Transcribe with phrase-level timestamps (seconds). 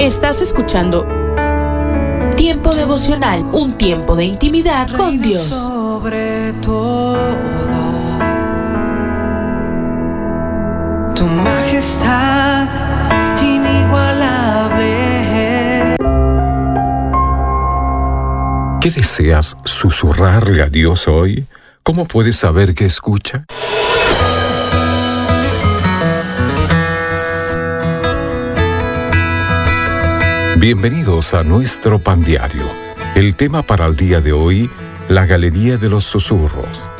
[0.00, 1.06] Estás escuchando
[2.34, 5.44] Tiempo devocional, un tiempo de intimidad con Dios.
[5.44, 7.18] Sobre todo,
[11.14, 12.66] tu majestad
[13.42, 14.86] inigualable.
[18.80, 21.46] ¿Qué deseas susurrarle a Dios hoy?
[21.82, 23.44] ¿Cómo puedes saber que escucha?
[30.60, 32.64] Bienvenidos a nuestro pan diario.
[33.14, 34.68] El tema para el día de hoy,
[35.08, 36.90] la Galería de los Susurros.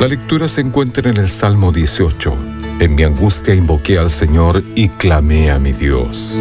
[0.00, 2.34] La lectura se encuentra en el Salmo 18.
[2.80, 6.38] En mi angustia invoqué al Señor y clamé a mi Dios.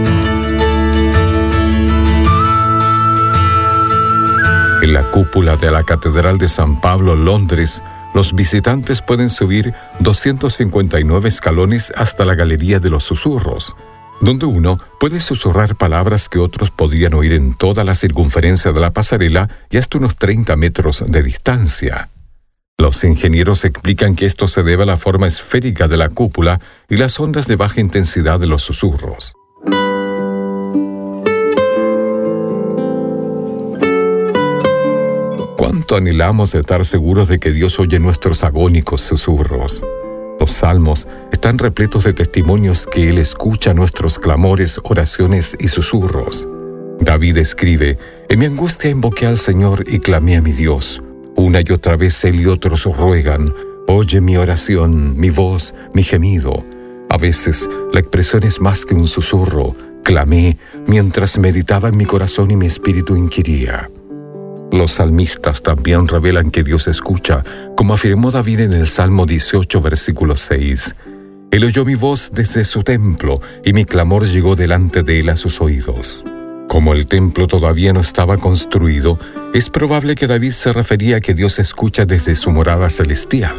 [4.82, 11.28] En la cúpula de la Catedral de San Pablo, Londres, los visitantes pueden subir 259
[11.28, 13.76] escalones hasta la Galería de los Susurros
[14.22, 18.94] donde uno puede susurrar palabras que otros podrían oír en toda la circunferencia de la
[18.94, 22.10] pasarela y hasta unos 30 metros de distancia.
[22.78, 26.98] Los ingenieros explican que esto se debe a la forma esférica de la cúpula y
[26.98, 29.34] las ondas de baja intensidad de los susurros.
[35.58, 39.84] ¿Cuánto anhelamos estar seguros de que Dios oye nuestros agónicos susurros?
[40.42, 46.48] Los salmos están repletos de testimonios que Él escucha nuestros clamores, oraciones y susurros.
[47.00, 51.00] David escribe, En mi angustia invoqué al Señor y clamé a mi Dios.
[51.36, 53.54] Una y otra vez Él y otros ruegan,
[53.88, 56.64] Oye mi oración, mi voz, mi gemido.
[57.12, 59.76] A veces la expresión es más que un susurro.
[60.04, 63.92] Clamé mientras meditaba en mi corazón y mi espíritu inquiría.
[64.72, 67.44] Los salmistas también revelan que Dios escucha,
[67.76, 70.96] como afirmó David en el Salmo 18, versículo 6.
[71.52, 75.36] Él oyó mi voz desde su templo y mi clamor llegó delante de él a
[75.36, 76.24] sus oídos.
[76.70, 79.20] Como el templo todavía no estaba construido,
[79.54, 83.58] es probable que David se refería a que Dios escucha desde su morada celestial,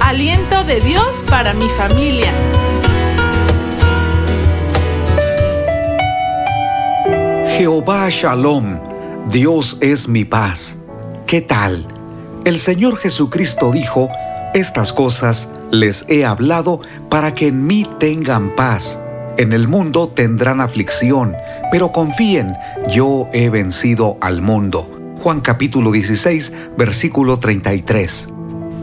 [0.00, 2.32] Aliento de Dios para mi familia.
[7.56, 8.78] Jehová Shalom,
[9.30, 10.76] Dios es mi paz.
[11.26, 11.86] ¿Qué tal?
[12.44, 14.10] El Señor Jesucristo dijo,
[14.52, 19.00] estas cosas les he hablado para que en mí tengan paz.
[19.38, 21.34] En el mundo tendrán aflicción,
[21.70, 22.52] pero confíen,
[22.90, 25.14] yo he vencido al mundo.
[25.22, 28.35] Juan capítulo 16, versículo 33.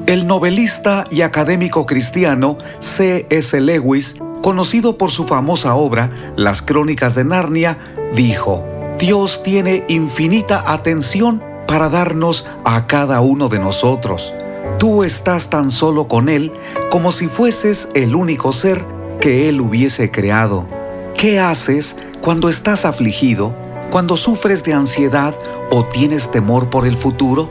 [0.05, 3.25] El novelista y académico cristiano C.
[3.29, 3.61] S.
[3.61, 7.77] Lewis conocido por su famosa obra Las Crónicas de Narnia,
[8.13, 8.65] dijo,
[8.99, 14.33] Dios tiene infinita atención para darnos a cada uno de nosotros.
[14.77, 16.51] Tú estás tan solo con Él
[16.91, 18.83] como si fueses el único ser
[19.21, 20.65] que Él hubiese creado.
[21.15, 23.53] ¿Qué haces cuando estás afligido,
[23.89, 25.33] cuando sufres de ansiedad
[25.71, 27.49] o tienes temor por el futuro?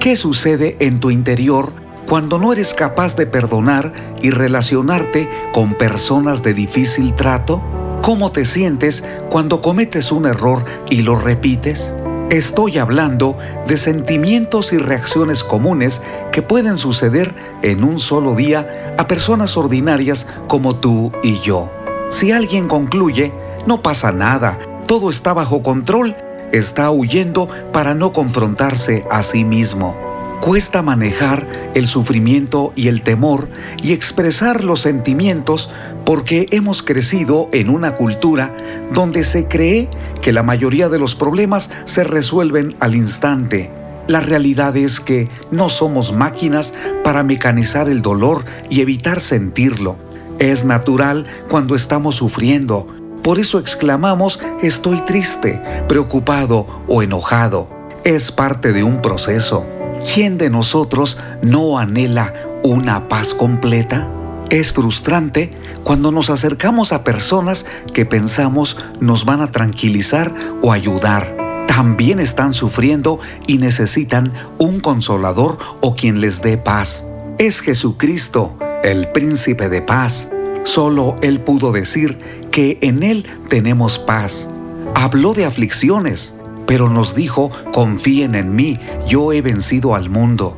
[0.00, 3.92] ¿Qué sucede en tu interior cuando no eres capaz de perdonar
[4.22, 7.62] y relacionarte con personas de difícil trato?
[8.02, 11.94] ¿Cómo te sientes cuando cometes un error y lo repites?
[12.30, 19.06] Estoy hablando de sentimientos y reacciones comunes que pueden suceder en un solo día a
[19.06, 21.70] personas ordinarias como tú y yo.
[22.10, 23.32] Si alguien concluye,
[23.66, 26.16] no pasa nada, todo está bajo control,
[26.52, 30.13] está huyendo para no confrontarse a sí mismo.
[30.44, 33.48] Cuesta manejar el sufrimiento y el temor
[33.82, 35.70] y expresar los sentimientos
[36.04, 38.54] porque hemos crecido en una cultura
[38.92, 39.88] donde se cree
[40.20, 43.70] que la mayoría de los problemas se resuelven al instante.
[44.06, 49.96] La realidad es que no somos máquinas para mecanizar el dolor y evitar sentirlo.
[50.38, 52.86] Es natural cuando estamos sufriendo.
[53.22, 55.58] Por eso exclamamos estoy triste,
[55.88, 57.70] preocupado o enojado.
[58.04, 59.73] Es parte de un proceso.
[60.12, 64.08] ¿Quién de nosotros no anhela una paz completa?
[64.50, 65.52] Es frustrante
[65.82, 71.34] cuando nos acercamos a personas que pensamos nos van a tranquilizar o ayudar.
[71.66, 77.04] También están sufriendo y necesitan un consolador o quien les dé paz.
[77.38, 80.30] Es Jesucristo, el príncipe de paz.
[80.64, 82.18] Solo Él pudo decir
[82.52, 84.48] que en Él tenemos paz.
[84.94, 86.34] Habló de aflicciones,
[86.66, 90.56] pero nos dijo, confíen en mí, yo he vencido al mundo.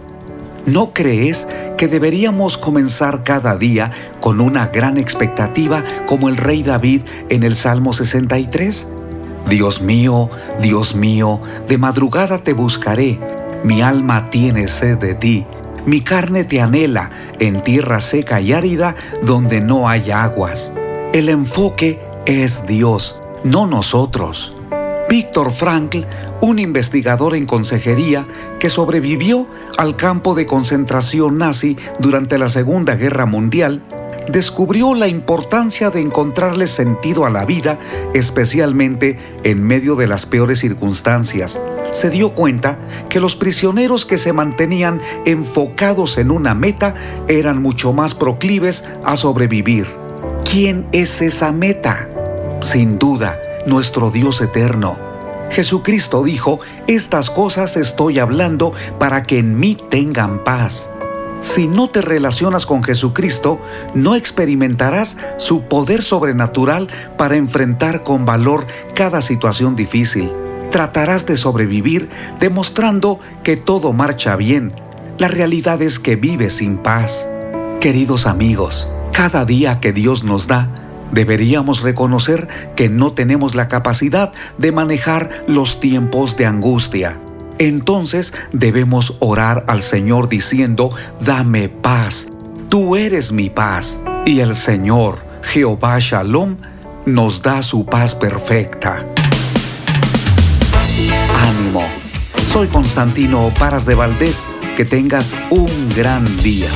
[0.66, 7.02] ¿No crees que deberíamos comenzar cada día con una gran expectativa como el rey David
[7.28, 8.88] en el Salmo 63?
[9.48, 10.28] Dios mío,
[10.60, 13.20] Dios mío, de madrugada te buscaré,
[13.62, 15.46] mi alma tiene sed de ti,
[15.84, 20.72] mi carne te anhela en tierra seca y árida donde no hay aguas.
[21.12, 24.55] El enfoque es Dios, no nosotros.
[25.08, 26.04] Víctor Frankl,
[26.40, 28.26] un investigador en consejería
[28.58, 29.46] que sobrevivió
[29.78, 33.82] al campo de concentración nazi durante la Segunda Guerra Mundial,
[34.28, 37.78] descubrió la importancia de encontrarle sentido a la vida,
[38.14, 41.60] especialmente en medio de las peores circunstancias.
[41.92, 42.78] Se dio cuenta
[43.08, 46.94] que los prisioneros que se mantenían enfocados en una meta
[47.28, 49.86] eran mucho más proclives a sobrevivir.
[50.50, 52.08] ¿Quién es esa meta?
[52.60, 54.96] Sin duda, nuestro Dios eterno.
[55.50, 60.88] Jesucristo dijo, estas cosas estoy hablando para que en mí tengan paz.
[61.40, 63.60] Si no te relacionas con Jesucristo,
[63.94, 70.32] no experimentarás su poder sobrenatural para enfrentar con valor cada situación difícil.
[70.70, 72.08] Tratarás de sobrevivir
[72.40, 74.74] demostrando que todo marcha bien.
[75.18, 77.28] La realidad es que vives sin paz.
[77.80, 80.68] Queridos amigos, cada día que Dios nos da,
[81.12, 87.18] Deberíamos reconocer que no tenemos la capacidad de manejar los tiempos de angustia.
[87.58, 92.28] Entonces debemos orar al Señor diciendo, dame paz,
[92.68, 94.00] tú eres mi paz.
[94.26, 96.56] Y el Señor, Jehová Shalom,
[97.06, 99.04] nos da su paz perfecta.
[101.34, 101.82] Ánimo.
[102.44, 104.48] Soy Constantino Paras de Valdés.
[104.76, 106.68] Que tengas un gran día.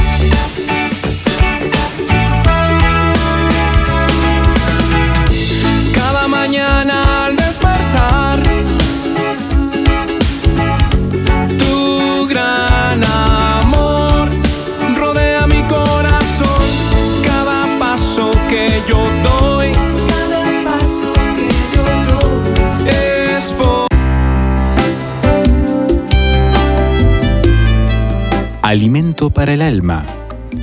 [28.70, 30.06] Alimento para el alma.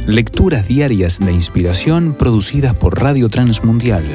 [0.06, 4.06] Lecturas diarias de inspiración producidas por Radio Transmundial.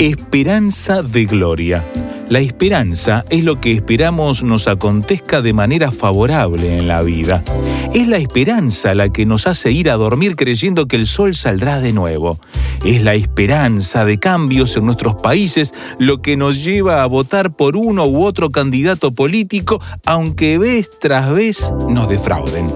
[0.00, 1.84] Esperanza de gloria.
[2.32, 7.44] La esperanza es lo que esperamos nos acontezca de manera favorable en la vida.
[7.92, 11.78] Es la esperanza la que nos hace ir a dormir creyendo que el sol saldrá
[11.78, 12.40] de nuevo.
[12.86, 17.76] Es la esperanza de cambios en nuestros países lo que nos lleva a votar por
[17.76, 22.70] uno u otro candidato político, aunque vez tras vez nos defrauden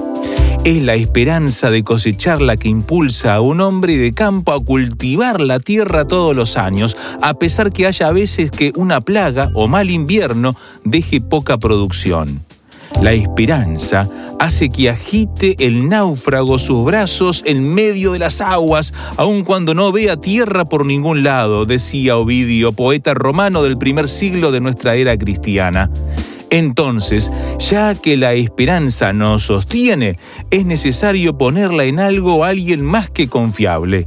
[0.67, 5.41] es la esperanza de cosechar la que impulsa a un hombre de campo a cultivar
[5.41, 9.91] la tierra todos los años, a pesar que haya veces que una plaga o mal
[9.91, 12.41] invierno deje poca producción.
[13.01, 14.09] La esperanza
[14.41, 19.93] hace que agite el náufrago sus brazos en medio de las aguas, aun cuando no
[19.93, 25.17] vea tierra por ningún lado, decía Ovidio, poeta romano del primer siglo de nuestra era
[25.17, 25.91] cristiana.
[26.50, 30.19] Entonces, ya que la esperanza nos sostiene,
[30.50, 34.06] es necesario ponerla en algo alguien más que confiable.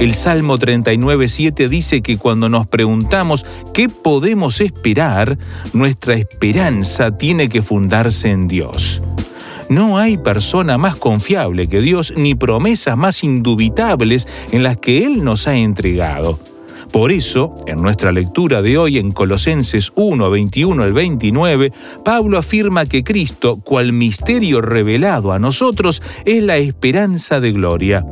[0.00, 5.38] El Salmo 39.7 dice que cuando nos preguntamos qué podemos esperar,
[5.72, 9.02] nuestra esperanza tiene que fundarse en Dios.
[9.68, 15.24] No hay persona más confiable que Dios ni promesas más indubitables en las que Él
[15.24, 16.38] nos ha entregado.
[16.92, 21.72] Por eso, en nuestra lectura de hoy en Colosenses 1, 21 al 29,
[22.04, 28.04] Pablo afirma que Cristo, cual misterio revelado a nosotros, es la esperanza de gloria.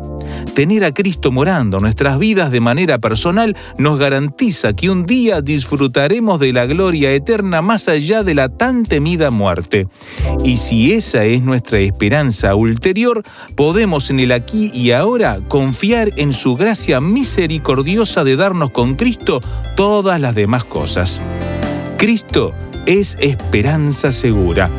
[0.54, 6.40] Tener a Cristo morando nuestras vidas de manera personal nos garantiza que un día disfrutaremos
[6.40, 9.87] de la gloria eterna más allá de la tan temida muerte.
[10.44, 13.23] Y si esa es nuestra esperanza ulterior,
[13.54, 19.40] podemos en el aquí y ahora confiar en su gracia misericordiosa de darnos con Cristo
[19.76, 21.20] todas las demás cosas.
[21.97, 22.52] Cristo
[22.87, 24.70] es esperanza segura.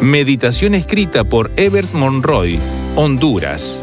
[0.00, 2.58] Meditación escrita por Ebert Monroy,
[2.96, 3.82] Honduras.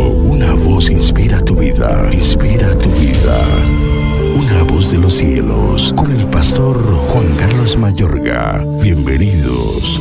[0.89, 3.39] inspira tu vida, inspira tu vida.
[4.35, 8.65] Una voz de los cielos, con el pastor Juan Carlos Mayorga.
[8.81, 9.99] Bienvenidos.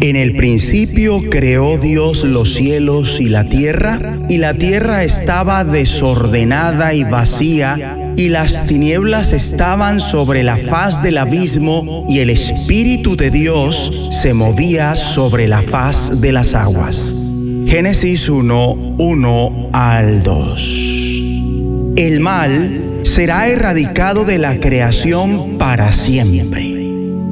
[0.00, 6.94] En el principio creó Dios los cielos y la tierra, y la tierra estaba desordenada
[6.94, 13.30] y vacía, y las tinieblas estaban sobre la faz del abismo, y el Espíritu de
[13.30, 17.35] Dios se movía sobre la faz de las aguas.
[17.66, 21.94] Génesis 1, 1 al 2.
[21.96, 26.76] El mal será erradicado de la creación para siempre.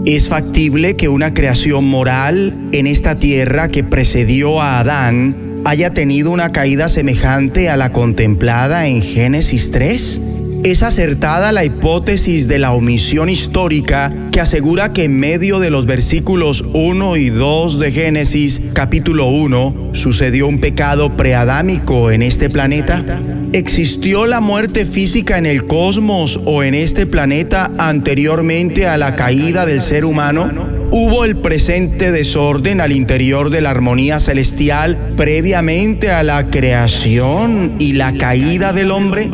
[0.05, 6.33] Es factible que una creación moral en esta tierra que precedió a Adán haya tenido
[6.33, 10.21] una caída semejante a la contemplada en Génesis 3?
[10.65, 15.85] Es acertada la hipótesis de la omisión histórica que asegura que en medio de los
[15.85, 23.05] versículos 1 y 2 de Génesis capítulo 1 sucedió un pecado preadámico en este planeta.
[23.53, 29.67] ¿Existió la muerte física en el cosmos o en este planeta anteriormente a la caída
[29.67, 30.51] del ser humano?
[30.91, 37.93] ¿Hubo el presente desorden al interior de la armonía celestial previamente a la creación y
[37.93, 39.29] la caída del hombre?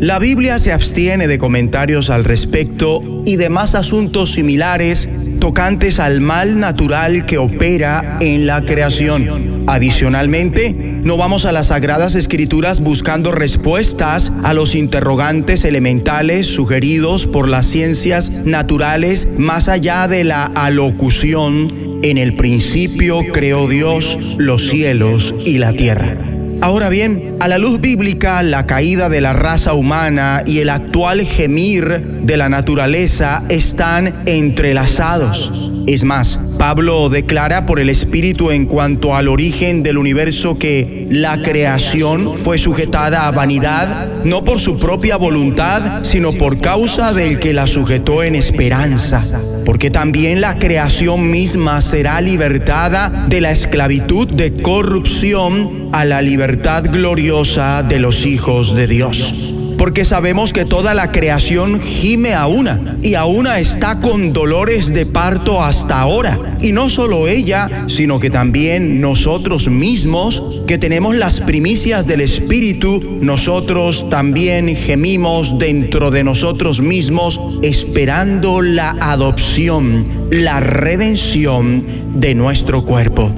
[0.00, 5.08] La Biblia se abstiene de comentarios al respecto y demás asuntos similares
[5.40, 9.64] tocantes al mal natural que opera en la creación.
[9.66, 17.48] Adicionalmente, no vamos a las sagradas escrituras buscando respuestas a los interrogantes elementales sugeridos por
[17.48, 25.34] las ciencias naturales más allá de la alocución en el principio creó Dios los cielos
[25.44, 26.27] y la tierra.
[26.60, 31.22] Ahora bien, a la luz bíblica, la caída de la raza humana y el actual
[31.22, 35.52] gemir de la naturaleza están entrelazados.
[35.86, 41.40] Es más, Pablo declara por el Espíritu en cuanto al origen del universo que la
[41.40, 47.52] creación fue sujetada a vanidad, no por su propia voluntad, sino por causa del que
[47.52, 49.22] la sujetó en esperanza.
[49.64, 56.84] Porque también la creación misma será libertada de la esclavitud de corrupción a la libertad
[56.90, 62.96] gloriosa de los hijos de Dios porque sabemos que toda la creación gime a una
[63.00, 66.56] y a una está con dolores de parto hasta ahora.
[66.60, 73.20] Y no solo ella, sino que también nosotros mismos, que tenemos las primicias del Espíritu,
[73.22, 81.84] nosotros también gemimos dentro de nosotros mismos esperando la adopción, la redención
[82.16, 83.30] de nuestro cuerpo.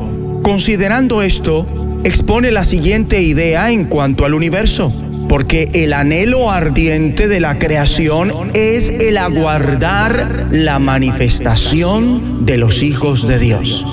[0.42, 1.66] Considerando esto,
[2.02, 4.90] expone la siguiente idea en cuanto al universo
[5.30, 13.28] porque el anhelo ardiente de la creación es el aguardar la manifestación de los hijos
[13.28, 13.86] de Dios.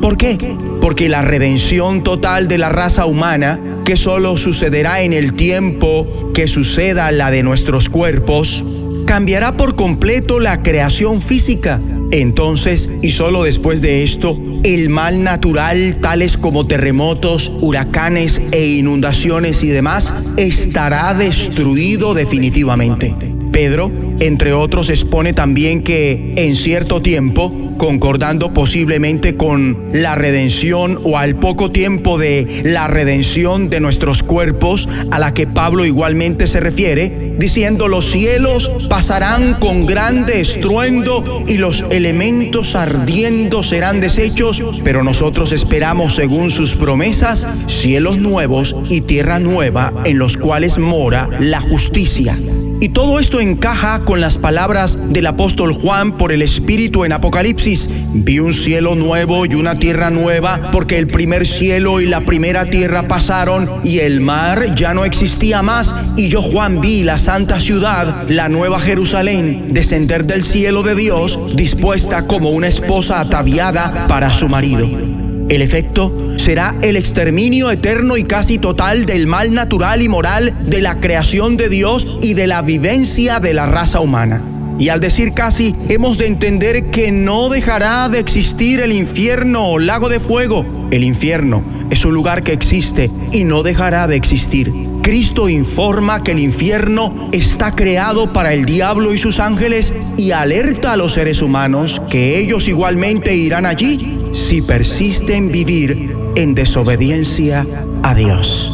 [0.00, 0.38] ¿Por qué?
[0.80, 6.46] Porque la redención total de la raza humana, que solo sucederá en el tiempo que
[6.46, 8.62] suceda la de nuestros cuerpos,
[9.04, 11.80] cambiará por completo la creación física.
[12.12, 19.62] Entonces, y solo después de esto, el mal natural, tales como terremotos, huracanes e inundaciones
[19.62, 23.33] y demás, estará destruido definitivamente.
[23.54, 31.18] Pedro, entre otros, expone también que en cierto tiempo concordando posiblemente con la redención o
[31.18, 36.58] al poco tiempo de la redención de nuestros cuerpos, a la que Pablo igualmente se
[36.58, 45.04] refiere, diciendo los cielos pasarán con grande estruendo y los elementos ardiendo serán deshechos, pero
[45.04, 51.60] nosotros esperamos según sus promesas cielos nuevos y tierra nueva en los cuales mora la
[51.60, 52.36] justicia.
[52.80, 57.88] Y todo esto encaja con las palabras del apóstol Juan por el Espíritu en Apocalipsis.
[58.12, 62.66] Vi un cielo nuevo y una tierra nueva, porque el primer cielo y la primera
[62.66, 65.94] tierra pasaron y el mar ya no existía más.
[66.16, 71.56] Y yo Juan vi la santa ciudad, la nueva Jerusalén, descender del cielo de Dios,
[71.56, 75.13] dispuesta como una esposa ataviada para su marido.
[75.48, 80.80] El efecto será el exterminio eterno y casi total del mal natural y moral de
[80.80, 84.42] la creación de Dios y de la vivencia de la raza humana.
[84.78, 89.78] Y al decir casi, hemos de entender que no dejará de existir el infierno o
[89.78, 90.64] lago de fuego.
[90.90, 94.72] El infierno es un lugar que existe y no dejará de existir.
[95.02, 100.92] Cristo informa que el infierno está creado para el diablo y sus ángeles y alerta
[100.92, 107.64] a los seres humanos que ellos igualmente irán allí si persisten vivir en desobediencia
[108.02, 108.68] a Dios.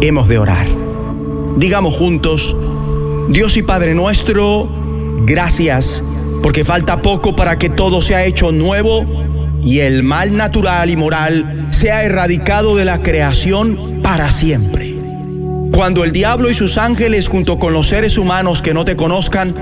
[0.00, 0.68] Hemos de orar.
[1.56, 2.56] Digamos juntos,
[3.28, 4.68] Dios y Padre nuestro,
[5.26, 6.04] gracias
[6.40, 9.04] porque falta poco para que todo sea hecho nuevo
[9.64, 14.94] y el mal natural y moral sea erradicado de la creación para siempre.
[15.72, 19.52] Cuando el diablo y sus ángeles junto con los seres humanos que no te conozcan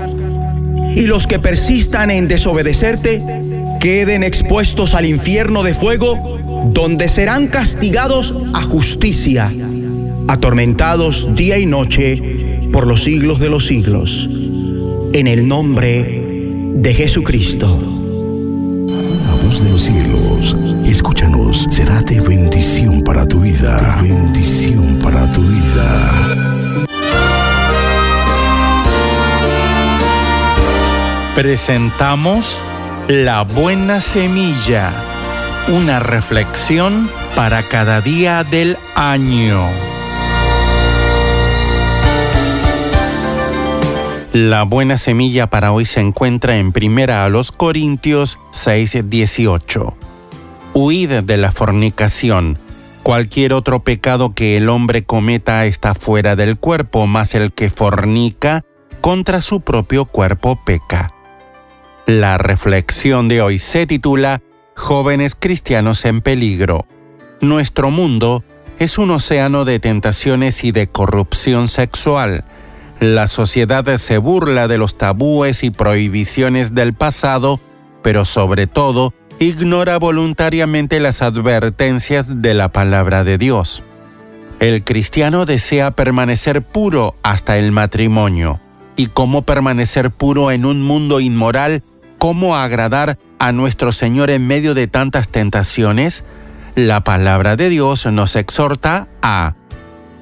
[0.95, 3.23] y los que persistan en desobedecerte
[3.79, 6.37] queden expuestos al infierno de fuego,
[6.73, 9.51] donde serán castigados a justicia,
[10.27, 14.29] atormentados día y noche por los siglos de los siglos.
[15.13, 16.23] En el nombre
[16.75, 17.67] de Jesucristo.
[19.25, 20.55] La voz de los cielos,
[20.85, 24.01] escúchanos, será de bendición para tu vida.
[24.01, 26.11] De bendición para tu vida.
[31.33, 32.61] Presentamos
[33.09, 34.93] La Buena Semilla,
[35.67, 39.67] una reflexión para cada día del año.
[44.31, 49.95] La buena semilla para hoy se encuentra en Primera a los Corintios 6:18.
[50.75, 52.59] Huid de la fornicación.
[53.01, 58.63] Cualquier otro pecado que el hombre cometa está fuera del cuerpo, mas el que fornica
[59.01, 61.11] contra su propio cuerpo peca.
[62.09, 64.41] La reflexión de hoy se titula
[64.75, 66.87] Jóvenes cristianos en peligro.
[67.39, 68.43] Nuestro mundo
[68.79, 72.43] es un océano de tentaciones y de corrupción sexual
[72.99, 77.59] la sociedad se burla de los tabúes y prohibiciones del pasado,
[78.01, 83.83] pero sobre todo ignora voluntariamente las advertencias de la palabra de Dios.
[84.59, 88.59] El cristiano desea permanecer puro hasta el matrimonio.
[88.97, 91.83] ¿Y cómo permanecer puro en un mundo inmoral?
[92.19, 96.25] ¿Cómo agradar a nuestro Señor en medio de tantas tentaciones?
[96.75, 99.55] La palabra de Dios nos exhorta a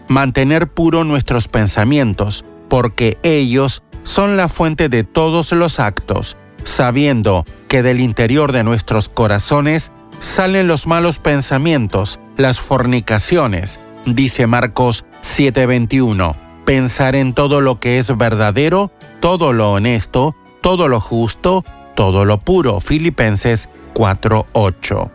[0.07, 7.81] mantener puro nuestros pensamientos, porque ellos son la fuente de todos los actos, sabiendo que
[7.81, 17.15] del interior de nuestros corazones salen los malos pensamientos, las fornicaciones, dice Marcos 7:21, pensar
[17.15, 21.63] en todo lo que es verdadero, todo lo honesto, todo lo justo,
[21.97, 25.09] todo lo puro, Filipenses 4:8.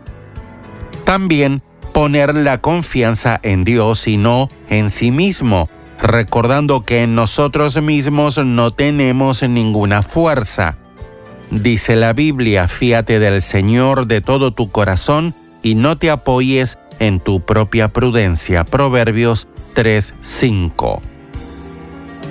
[1.05, 5.69] También poner la confianza en Dios y no en sí mismo,
[6.01, 10.75] recordando que en nosotros mismos no tenemos ninguna fuerza.
[11.51, 17.21] Dice la Biblia, fíate del Señor de todo tu corazón y no te apoyes en
[17.21, 18.65] tu propia prudencia.
[18.65, 21.01] Proverbios 3:5.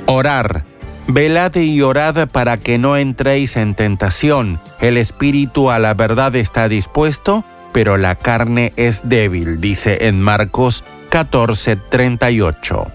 [0.04, 0.66] Orar.
[1.08, 4.60] Velad y orad para que no entréis en tentación.
[4.80, 10.84] El espíritu a la verdad está dispuesto, pero la carne es débil, dice en Marcos
[11.10, 12.86] 14:38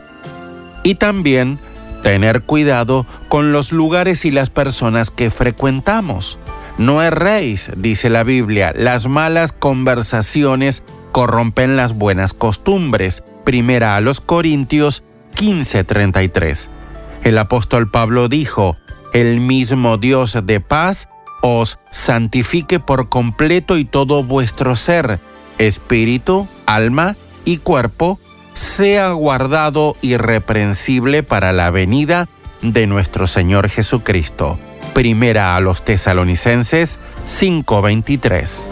[0.83, 1.59] y también
[2.01, 6.39] tener cuidado con los lugares y las personas que frecuentamos.
[6.77, 13.23] No erréis, dice la Biblia, las malas conversaciones corrompen las buenas costumbres.
[13.43, 15.03] Primera a los Corintios
[15.35, 16.69] 15:33.
[17.27, 18.77] El apóstol Pablo dijo,
[19.11, 21.09] el mismo Dios de paz
[21.41, 25.19] os santifique por completo y todo vuestro ser,
[25.57, 28.17] espíritu, alma y cuerpo,
[28.53, 32.29] sea guardado irreprensible para la venida
[32.61, 34.57] de nuestro Señor Jesucristo.
[34.93, 38.71] Primera a los tesalonicenses 5:23.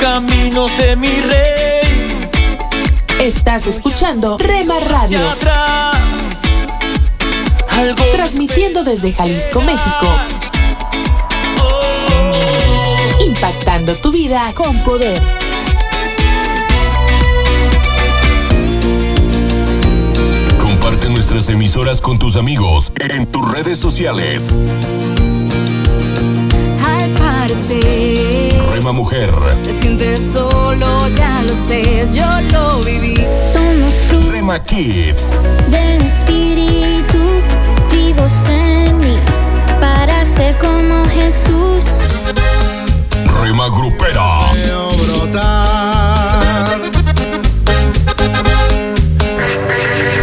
[0.00, 2.30] Caminos de mi rey.
[3.20, 5.18] Estás escuchando Rema Radio.
[5.18, 5.96] Hacia atrás,
[7.68, 10.06] algo Transmitiendo desde Jalisco, México.
[11.60, 15.20] Oh, Impactando tu vida con poder.
[20.58, 24.48] Comparte nuestras emisoras con tus amigos en tus redes sociales.
[26.82, 28.49] Al parecer,
[28.80, 29.30] Rema Mujer,
[29.62, 33.14] te sientes solo, ya lo sé, yo lo viví.
[33.42, 35.32] Somos frutos Rema Kids,
[35.68, 37.18] del Espíritu,
[37.92, 39.18] vivos en mí,
[39.78, 42.00] para ser como Jesús.
[43.42, 44.50] Rema Grupera,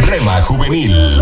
[0.01, 1.21] Rema Juvenil,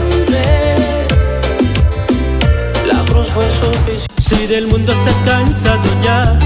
[3.33, 4.21] Fue suficiente.
[4.21, 6.37] Si del mundo estás cansado ya,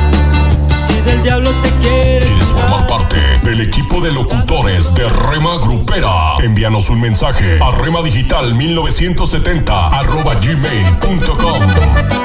[0.88, 2.30] si del diablo te quieres.
[2.30, 6.36] ¿Quieres formar parte del equipo de locutores de Rema Grupera?
[6.44, 12.25] Envíanos un mensaje a remadigital1970 arroba gmail.com.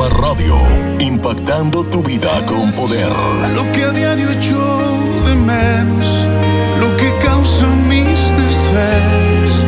[0.00, 0.56] Rema Radio,
[0.98, 3.10] impactando tu vida con poder.
[3.54, 4.78] Lo que a diario yo
[5.26, 6.26] de menos,
[6.78, 9.64] lo que causa mis desvelos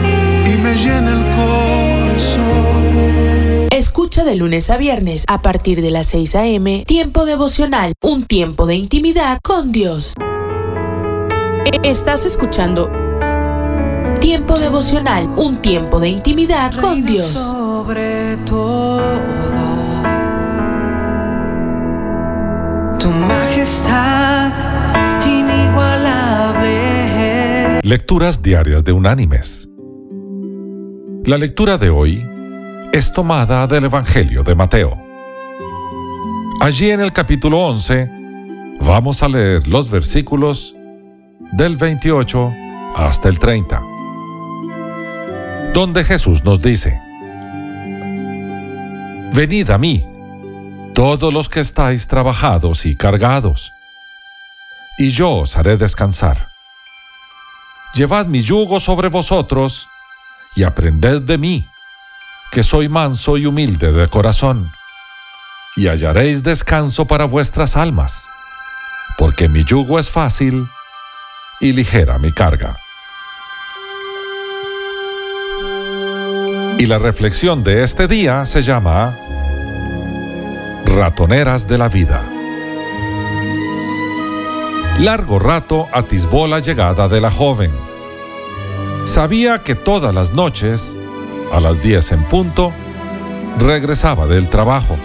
[0.46, 2.48] y me llena el corazón.
[3.72, 6.84] Escucha de lunes a viernes a partir de las 6 a.m.
[6.86, 10.14] Tiempo devocional, un tiempo de intimidad con Dios.
[11.82, 12.90] Estás escuchando
[14.22, 17.32] Tiempo devocional, un tiempo de intimidad con Dios.
[17.32, 19.51] Sobre todo,
[23.02, 24.52] tu majestad
[25.26, 27.80] inigualable.
[27.82, 29.68] Lecturas diarias de Unánimes.
[31.24, 32.24] La lectura de hoy
[32.92, 34.96] es tomada del Evangelio de Mateo.
[36.60, 38.08] Allí en el capítulo 11
[38.80, 40.76] vamos a leer los versículos
[41.54, 42.52] del 28
[42.94, 43.82] hasta el 30,
[45.74, 47.00] donde Jesús nos dice,
[49.34, 50.06] Venid a mí,
[50.94, 53.72] todos los que estáis trabajados y cargados,
[54.98, 56.50] y yo os haré descansar.
[57.94, 59.88] Llevad mi yugo sobre vosotros
[60.54, 61.66] y aprended de mí,
[62.50, 64.70] que soy manso y humilde de corazón,
[65.76, 68.28] y hallaréis descanso para vuestras almas,
[69.16, 70.66] porque mi yugo es fácil
[71.60, 72.76] y ligera mi carga.
[76.78, 79.16] Y la reflexión de este día se llama
[80.94, 82.22] Ratoneras de la vida.
[84.98, 87.70] Largo rato atisbó la llegada de la joven.
[89.06, 90.98] Sabía que todas las noches,
[91.50, 92.72] a las 10 en punto,
[93.58, 94.96] regresaba del trabajo.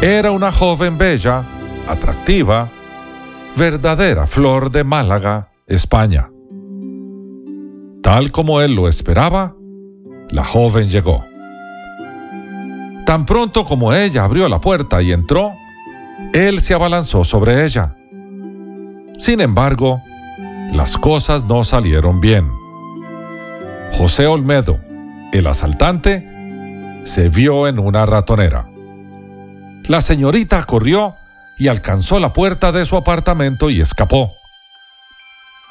[0.00, 1.44] Era una joven bella,
[1.86, 2.70] atractiva,
[3.54, 6.30] verdadera flor de Málaga, España.
[8.02, 9.54] Tal como él lo esperaba,
[10.30, 11.31] la joven llegó.
[13.12, 15.54] Tan pronto como ella abrió la puerta y entró,
[16.32, 17.94] él se abalanzó sobre ella.
[19.18, 20.00] Sin embargo,
[20.72, 22.50] las cosas no salieron bien.
[23.98, 24.80] José Olmedo,
[25.30, 26.26] el asaltante,
[27.04, 28.70] se vio en una ratonera.
[29.88, 31.14] La señorita corrió
[31.58, 34.32] y alcanzó la puerta de su apartamento y escapó.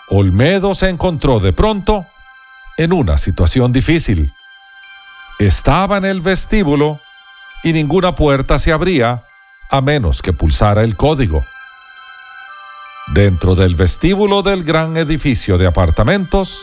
[0.10, 2.06] Olmedo se encontró de pronto
[2.78, 4.32] en una situación difícil.
[5.40, 7.00] Estaba en el vestíbulo
[7.64, 9.24] y ninguna puerta se abría
[9.70, 11.46] a menos que pulsara el código.
[13.14, 16.62] Dentro del vestíbulo del gran edificio de apartamentos,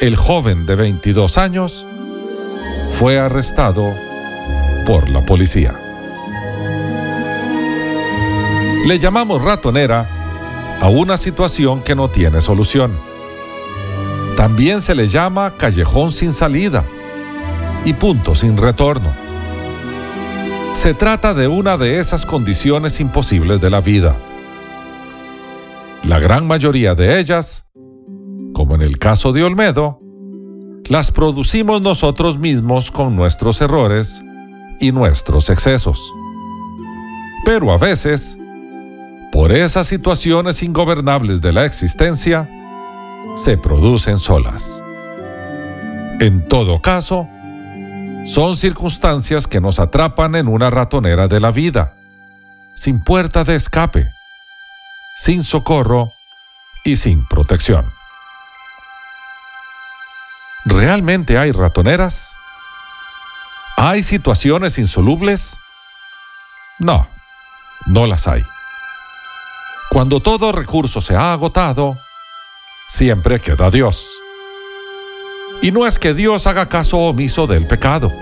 [0.00, 1.84] el joven de 22 años
[2.98, 3.92] fue arrestado
[4.86, 5.74] por la policía.
[8.86, 12.98] Le llamamos ratonera a una situación que no tiene solución.
[14.36, 16.84] También se le llama callejón sin salida
[17.84, 19.27] y punto sin retorno.
[20.78, 24.16] Se trata de una de esas condiciones imposibles de la vida.
[26.04, 27.66] La gran mayoría de ellas,
[28.54, 29.98] como en el caso de Olmedo,
[30.88, 34.22] las producimos nosotros mismos con nuestros errores
[34.78, 36.14] y nuestros excesos.
[37.44, 38.38] Pero a veces,
[39.32, 42.48] por esas situaciones ingobernables de la existencia,
[43.34, 44.84] se producen solas.
[46.20, 47.28] En todo caso,
[48.28, 51.94] son circunstancias que nos atrapan en una ratonera de la vida,
[52.74, 54.12] sin puerta de escape,
[55.16, 56.12] sin socorro
[56.84, 57.90] y sin protección.
[60.66, 62.36] ¿Realmente hay ratoneras?
[63.78, 65.56] ¿Hay situaciones insolubles?
[66.78, 67.08] No,
[67.86, 68.44] no las hay.
[69.88, 71.96] Cuando todo recurso se ha agotado,
[72.90, 74.06] siempre queda Dios.
[75.60, 78.12] Y no es que Dios haga caso omiso del pecado.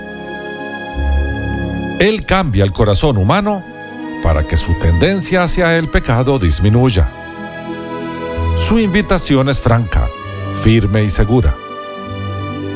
[1.99, 3.62] Él cambia el corazón humano
[4.22, 7.09] para que su tendencia hacia el pecado disminuya.
[8.57, 10.09] Su invitación es franca,
[10.62, 11.55] firme y segura.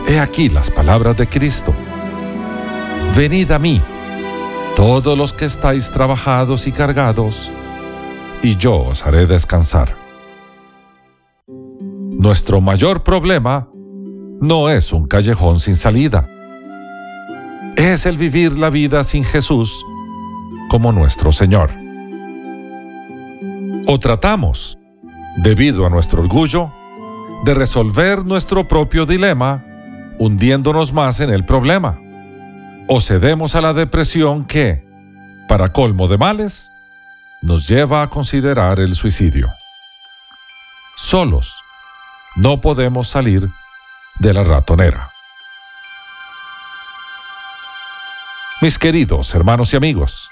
[0.07, 1.75] He aquí las palabras de Cristo.
[3.16, 3.83] Venid a mí,
[4.77, 7.51] todos los que estáis trabajados y cargados,
[8.42, 9.96] y yo os haré descansar.
[11.49, 13.69] Nuestro mayor problema
[14.40, 16.26] no es un callejón sin salida.
[17.76, 19.85] Es el vivir la vida sin Jesús
[20.70, 21.70] como nuestro Señor.
[23.87, 24.79] O tratamos,
[25.42, 26.72] debido a nuestro orgullo,
[27.44, 29.64] de resolver nuestro propio dilema
[30.18, 31.98] hundiéndonos más en el problema.
[32.92, 34.85] o cedemos a la depresión que,
[35.46, 36.72] para colmo de males,
[37.40, 39.48] nos lleva a considerar el suicidio.
[40.96, 41.55] Solos
[42.35, 43.48] no podemos salir
[44.20, 45.11] de la ratonera.
[48.61, 50.30] Mis queridos hermanos y amigos,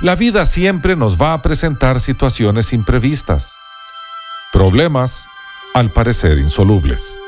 [0.00, 3.56] la vida siempre nos va a presentar situaciones imprevistas,
[4.52, 5.26] problemas
[5.72, 7.18] al parecer insolubles.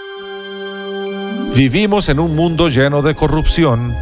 [1.54, 3.96] Vivimos en un mundo lleno de corrupción,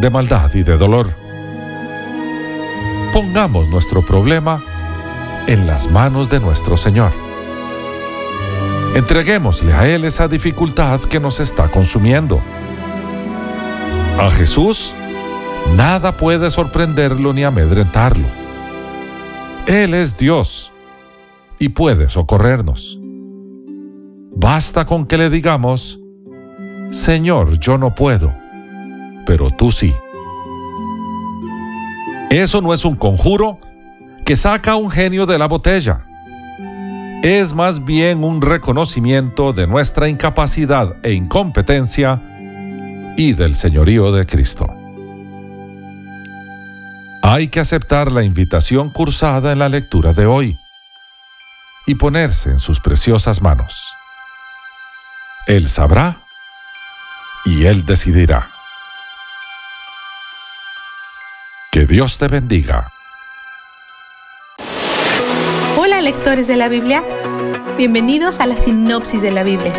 [0.00, 1.14] de maldad y de dolor.
[3.12, 4.64] Pongamos nuestro problema
[5.46, 7.29] en las manos de nuestro Señor.
[8.94, 12.40] Entreguémosle a Él esa dificultad que nos está consumiendo.
[14.18, 14.94] A Jesús
[15.76, 18.26] nada puede sorprenderlo ni amedrentarlo.
[19.66, 20.72] Él es Dios
[21.60, 22.98] y puede socorrernos.
[24.34, 26.00] Basta con que le digamos,
[26.90, 28.34] Señor, yo no puedo,
[29.24, 29.94] pero tú sí.
[32.30, 33.60] Eso no es un conjuro
[34.24, 36.09] que saca a un genio de la botella.
[37.22, 42.22] Es más bien un reconocimiento de nuestra incapacidad e incompetencia
[43.14, 44.66] y del señorío de Cristo.
[47.22, 50.58] Hay que aceptar la invitación cursada en la lectura de hoy
[51.86, 53.92] y ponerse en sus preciosas manos.
[55.46, 56.16] Él sabrá
[57.44, 58.48] y Él decidirá.
[61.70, 62.90] Que Dios te bendiga.
[66.30, 67.02] De la Biblia,
[67.76, 69.72] bienvenidos a la sinopsis de la Biblia.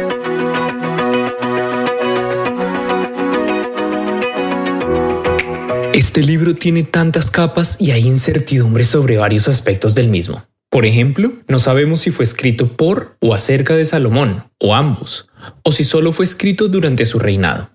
[5.93, 10.43] Este libro tiene tantas capas y hay incertidumbre sobre varios aspectos del mismo.
[10.69, 15.29] Por ejemplo, no sabemos si fue escrito por o acerca de Salomón, o ambos,
[15.63, 17.71] o si solo fue escrito durante su reinado.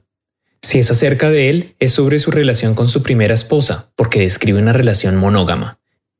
[0.60, 4.58] Si es acerca de él, es sobre su relación con su primera esposa, porque describe
[4.58, 5.78] una relación monógama.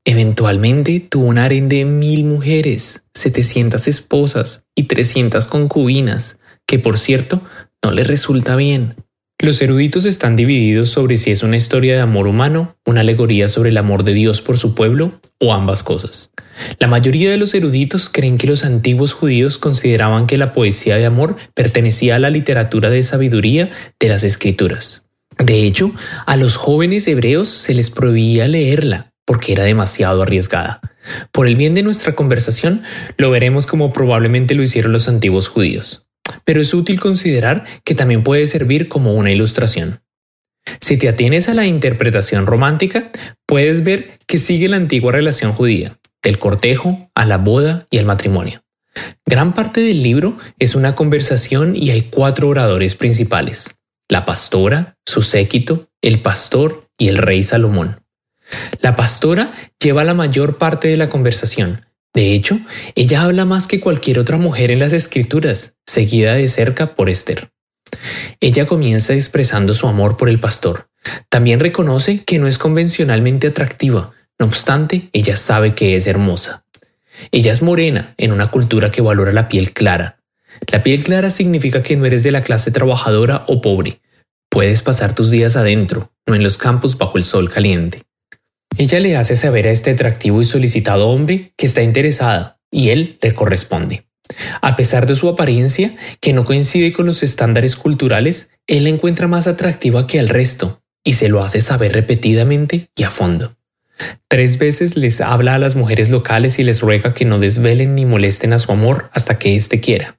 [0.09, 7.43] Eventualmente tuvo un harén de mil mujeres, 700 esposas y 300 concubinas, que por cierto
[7.83, 8.95] no le resulta bien.
[9.41, 13.71] Los eruditos están divididos sobre si es una historia de amor humano, una alegoría sobre
[13.71, 16.31] el amor de Dios por su pueblo o ambas cosas.
[16.79, 21.07] La mayoría de los eruditos creen que los antiguos judíos consideraban que la poesía de
[21.07, 25.03] amor pertenecía a la literatura de sabiduría de las escrituras.
[25.37, 25.91] De hecho,
[26.27, 30.81] a los jóvenes hebreos se les prohibía leerla porque era demasiado arriesgada.
[31.33, 32.83] Por el bien de nuestra conversación,
[33.19, 36.07] lo veremos como probablemente lo hicieron los antiguos judíos
[36.45, 40.03] pero es útil considerar que también puede servir como una ilustración.
[40.81, 43.11] Si te atienes a la interpretación romántica,
[43.47, 48.07] puedes ver que sigue la antigua relación judía, del cortejo a la boda y el
[48.07, 48.63] matrimonio.
[49.27, 53.77] Gran parte del libro es una conversación y hay cuatro oradores principales,
[54.09, 58.06] la pastora, su séquito, el pastor y el rey Salomón.
[58.81, 62.59] La pastora lleva la mayor parte de la conversación, de hecho,
[62.95, 67.51] ella habla más que cualquier otra mujer en las escrituras, seguida de cerca por Esther.
[68.41, 70.89] Ella comienza expresando su amor por el pastor.
[71.29, 76.65] También reconoce que no es convencionalmente atractiva, no obstante, ella sabe que es hermosa.
[77.33, 80.19] Ella es morena en una cultura que valora la piel clara.
[80.73, 84.01] La piel clara significa que no eres de la clase trabajadora o pobre.
[84.49, 88.06] Puedes pasar tus días adentro, no en los campos bajo el sol caliente.
[88.79, 93.19] Ella le hace saber a este atractivo y solicitado hombre que está interesada y él
[93.23, 94.07] le corresponde.
[94.61, 99.29] A pesar de su apariencia, que no coincide con los estándares culturales, él la encuentra
[99.29, 103.57] más atractiva que al resto y se lo hace saber repetidamente y a fondo.
[104.29, 108.05] Tres veces les habla a las mujeres locales y les ruega que no desvelen ni
[108.05, 110.19] molesten a su amor hasta que éste quiera.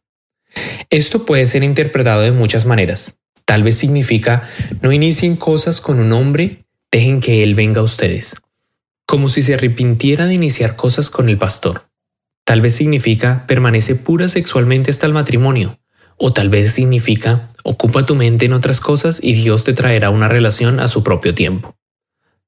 [0.89, 3.19] Esto puede ser interpretado de muchas maneras.
[3.45, 4.43] Tal vez significa
[4.81, 8.35] no inicien cosas con un hombre, dejen que él venga a ustedes
[9.08, 11.90] como si se arrepintiera de iniciar cosas con el pastor.
[12.44, 15.79] Tal vez significa permanece pura sexualmente hasta el matrimonio,
[16.17, 20.27] o tal vez significa ocupa tu mente en otras cosas y Dios te traerá una
[20.27, 21.77] relación a su propio tiempo.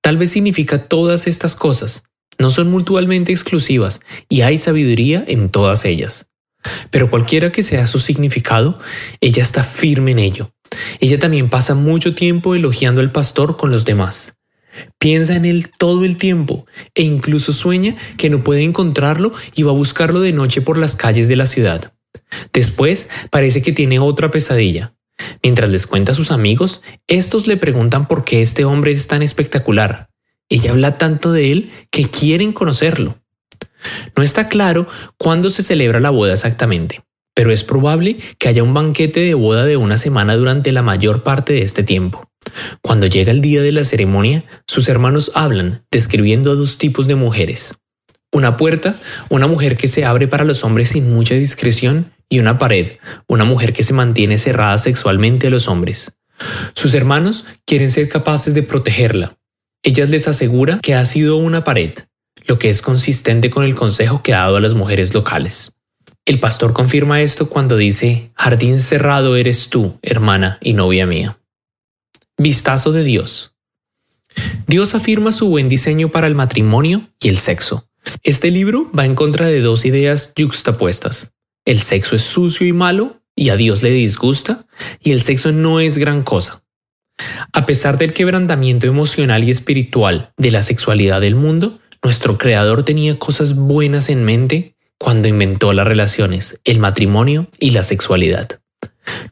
[0.02, 2.04] Tal vez significa todas estas cosas,
[2.38, 6.28] no son mutuamente exclusivas y hay sabiduría en todas ellas.
[6.92, 8.80] Pero cualquiera que sea su significado,
[9.22, 10.52] ella está firme en ello.
[11.00, 14.36] Ella también pasa mucho tiempo elogiando al pastor con los demás.
[14.98, 16.66] Piensa en él todo el tiempo
[16.96, 20.96] e incluso sueña que no puede encontrarlo y va a buscarlo de noche por las
[20.96, 21.94] calles de la ciudad.
[22.54, 24.94] Después parece que tiene otra pesadilla.
[25.44, 29.22] Mientras les cuenta a sus amigos, estos le preguntan por qué este hombre es tan
[29.22, 30.10] espectacular.
[30.50, 33.22] Ella habla tanto de él que quieren conocerlo.
[34.16, 37.04] No está claro cuándo se celebra la boda exactamente,
[37.40, 41.24] pero es probable que haya un banquete de boda de una semana durante la mayor
[41.24, 42.30] parte de este tiempo.
[42.82, 47.16] Cuando llega el día de la ceremonia, sus hermanos hablan, describiendo a dos tipos de
[47.16, 47.78] mujeres.
[48.34, 52.58] Una puerta, una mujer que se abre para los hombres sin mucha discreción, y una
[52.58, 52.98] pared,
[53.30, 56.12] una mujer que se mantiene cerrada sexualmente a los hombres.
[56.74, 59.38] Sus hermanos quieren ser capaces de protegerla.
[59.82, 61.94] Ellas les asegura que ha sido una pared,
[62.48, 65.72] lo que es consistente con el consejo que ha dado a las mujeres locales.
[66.26, 71.40] El pastor confirma esto cuando dice, Jardín cerrado eres tú, hermana y novia mía.
[72.38, 73.54] Vistazo de Dios.
[74.68, 77.90] Dios afirma su buen diseño para el matrimonio y el sexo.
[78.24, 81.32] Este libro va en contra de dos ideas yuxtapuestas.
[81.66, 84.66] El sexo es sucio y malo y a Dios le disgusta
[85.02, 86.64] y el sexo no es gran cosa.
[87.52, 93.20] A pesar del quebrantamiento emocional y espiritual de la sexualidad del mundo, nuestro creador tenía
[93.20, 98.60] cosas buenas en mente cuando inventó las relaciones, el matrimonio y la sexualidad.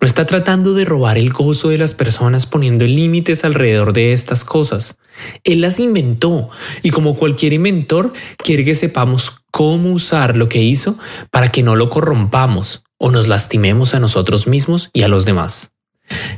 [0.01, 4.43] No está tratando de robar el gozo de las personas poniendo límites alrededor de estas
[4.43, 4.97] cosas.
[5.43, 6.49] Él las inventó
[6.81, 10.97] y como cualquier inventor quiere que sepamos cómo usar lo que hizo
[11.31, 15.71] para que no lo corrompamos o nos lastimemos a nosotros mismos y a los demás.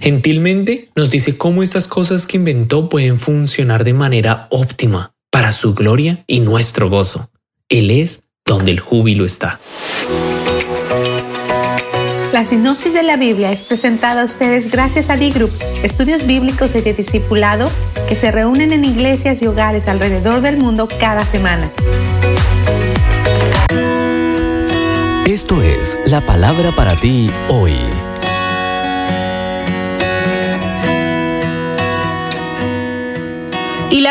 [0.02, 5.76] Gentilmente nos dice cómo estas cosas que inventó pueden funcionar de manera óptima para su
[5.76, 7.30] gloria y nuestro gozo.
[7.70, 9.60] Él es donde el júbilo está.
[12.34, 15.52] La sinopsis de la Biblia es presentada a ustedes gracias a D-Group,
[15.84, 17.70] estudios bíblicos y de discipulado
[18.08, 21.70] que se reúnen en iglesias y hogares alrededor del mundo cada semana.
[25.28, 27.76] Esto es la palabra para ti hoy.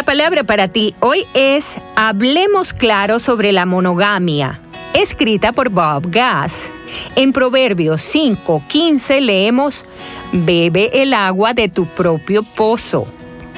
[0.09, 4.59] Palabra para ti hoy es Hablemos claro sobre la monogamia,
[4.94, 6.70] escrita por Bob Gass.
[7.14, 9.84] En Proverbios 5:15 leemos,
[10.32, 13.06] Bebe el agua de tu propio pozo.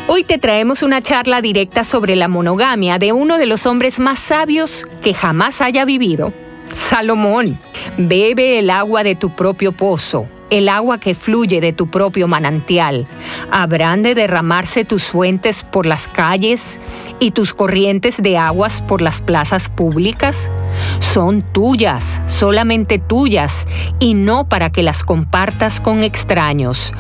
[0.09, 4.19] Hoy te traemos una charla directa sobre la monogamia de uno de los hombres más
[4.19, 6.33] sabios que jamás haya vivido,
[6.75, 7.57] Salomón.
[7.97, 13.07] Bebe el agua de tu propio pozo el agua que fluye de tu propio manantial.
[13.51, 16.81] ¿Habrán de derramarse tus fuentes por las calles
[17.19, 20.51] y tus corrientes de aguas por las plazas públicas?
[20.99, 23.67] Son tuyas, solamente tuyas,
[23.99, 26.93] y no para que las compartas con extraños.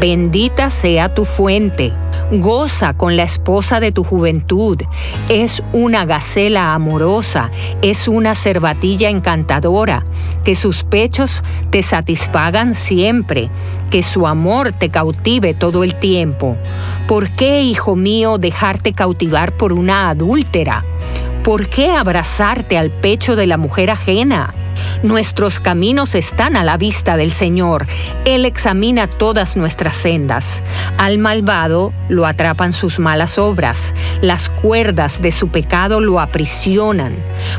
[0.00, 1.92] Bendita sea tu fuente.
[2.30, 4.82] Goza con la esposa de tu juventud.
[5.28, 7.50] Es una gacela amorosa,
[7.80, 10.04] es una cervatilla encantadora.
[10.44, 12.97] Que sus pechos te satisfagan siempre,
[13.90, 16.56] que su amor te cautive todo el tiempo.
[17.06, 20.82] ¿Por qué, hijo mío, dejarte cautivar por una adúltera?
[21.44, 24.52] ¿Por qué abrazarte al pecho de la mujer ajena?
[25.02, 27.86] Nuestros caminos están a la vista del Señor.
[28.24, 30.62] Él examina todas nuestras sendas.
[30.96, 33.94] Al malvado lo atrapan sus malas obras.
[34.20, 37.14] Las cuerdas de su pecado lo aprisionan.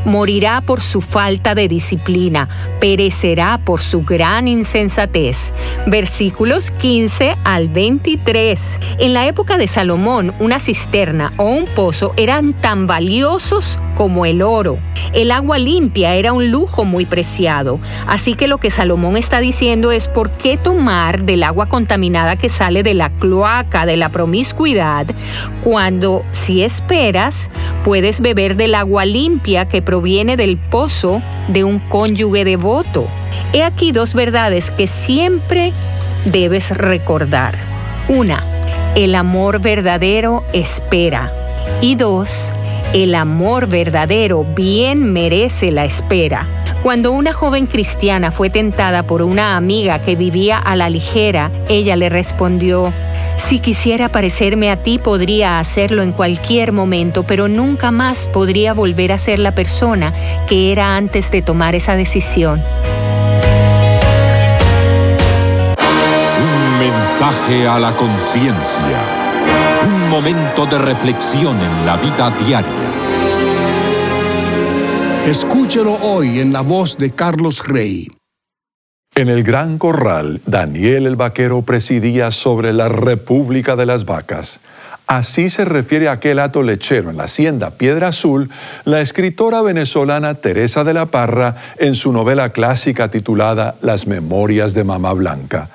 [0.06, 2.48] Morirá por su falta de disciplina.
[2.80, 5.52] Perecerá por su gran insensatez.
[5.88, 8.80] Versículos 15 al 23.
[9.00, 14.42] En la época de Salomón, una cisterna o un pozo eran tan valiosos como el
[14.42, 14.78] oro.
[15.14, 17.80] El agua limpia era un lujo muy preciado.
[18.08, 22.50] Así que lo que Salomón está diciendo es por qué tomar del agua contaminada que
[22.50, 25.08] sale de la cloaca de la promiscuidad
[25.64, 27.50] cuando si esperas
[27.84, 33.08] puedes beber del agua limpia que proviene del pozo de un cónyuge devoto.
[33.54, 35.74] He aquí dos verdades que siempre
[36.26, 37.56] debes recordar.
[38.08, 38.44] Una,
[38.96, 41.32] el amor verdadero espera.
[41.82, 42.52] Y dos,
[42.94, 46.48] el amor verdadero bien merece la espera.
[46.84, 51.98] Cuando una joven cristiana fue tentada por una amiga que vivía a la ligera, ella
[51.98, 52.94] le respondió,
[53.36, 59.12] si quisiera parecerme a ti podría hacerlo en cualquier momento, pero nunca más podría volver
[59.12, 60.14] a ser la persona
[60.48, 62.62] que era antes de tomar esa decisión.
[66.42, 69.20] Un mensaje a la conciencia
[69.86, 72.89] un momento de reflexión en la vida diaria.
[75.30, 78.08] Escúchelo hoy en la voz de Carlos Rey.
[79.14, 84.60] En el Gran Corral, Daniel el Vaquero presidía sobre la República de las Vacas.
[85.06, 88.50] Así se refiere a aquel hato lechero en la hacienda Piedra Azul,
[88.86, 94.84] la escritora venezolana Teresa de la Parra en su novela clásica titulada Las Memorias de
[94.84, 95.70] Mamá Blanca.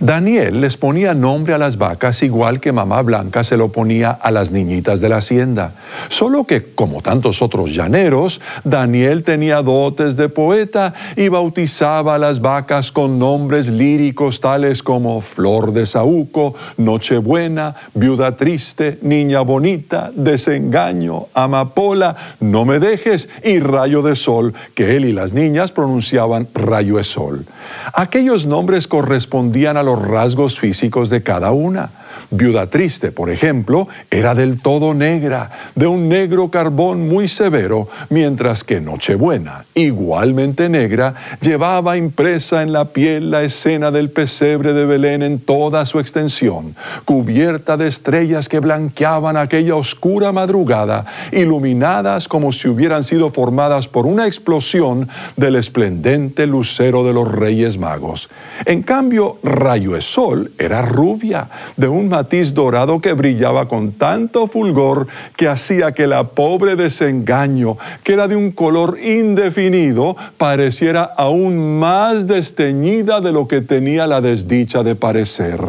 [0.00, 4.30] Daniel les ponía nombre a las vacas igual que mamá Blanca se lo ponía a
[4.30, 5.72] las niñitas de la hacienda.
[6.08, 12.40] Solo que, como tantos otros llaneros, Daniel tenía dotes de poeta y bautizaba a las
[12.40, 21.26] vacas con nombres líricos tales como Flor de Saúco, Nochebuena, Viuda Triste, Niña Bonita, Desengaño,
[21.34, 26.98] Amapola, No me dejes y Rayo de Sol, que él y las niñas pronunciaban Rayo
[26.98, 27.44] de Sol.
[27.92, 31.90] Aquellos nombres correspondían a los rasgos físicos de cada una.
[32.30, 38.64] Viuda Triste, por ejemplo, era del todo negra, de un negro carbón muy severo, mientras
[38.64, 45.22] que Nochebuena, igualmente negra, llevaba impresa en la piel la escena del pesebre de Belén
[45.22, 46.74] en toda su extensión,
[47.04, 54.06] cubierta de estrellas que blanqueaban aquella oscura madrugada, iluminadas como si hubieran sido formadas por
[54.06, 58.28] una explosión del esplendente lucero de los Reyes Magos.
[58.66, 64.48] En cambio, Rayo de Sol era rubia, de un matiz dorado que brillaba con tanto
[64.48, 65.06] fulgor
[65.36, 72.26] que hacía que la pobre desengaño, que era de un color indefinido, pareciera aún más
[72.26, 75.60] desteñida de lo que tenía la desdicha de parecer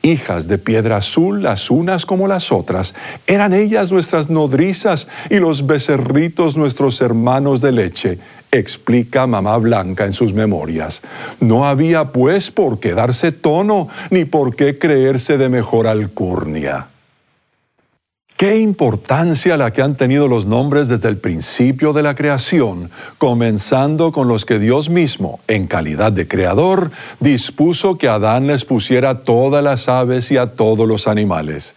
[0.00, 2.94] hijas de piedra azul, las unas como las otras.
[3.26, 8.18] Eran ellas nuestras nodrizas y los becerritos nuestros hermanos de leche,
[8.50, 11.02] explica mamá Blanca en sus memorias.
[11.40, 16.88] No había pues por qué darse tono ni por qué creerse de mejor alcurnia.
[18.38, 24.12] Qué importancia la que han tenido los nombres desde el principio de la creación, comenzando
[24.12, 29.18] con los que Dios mismo, en calidad de creador, dispuso que Adán les pusiera a
[29.22, 31.74] todas las aves y a todos los animales.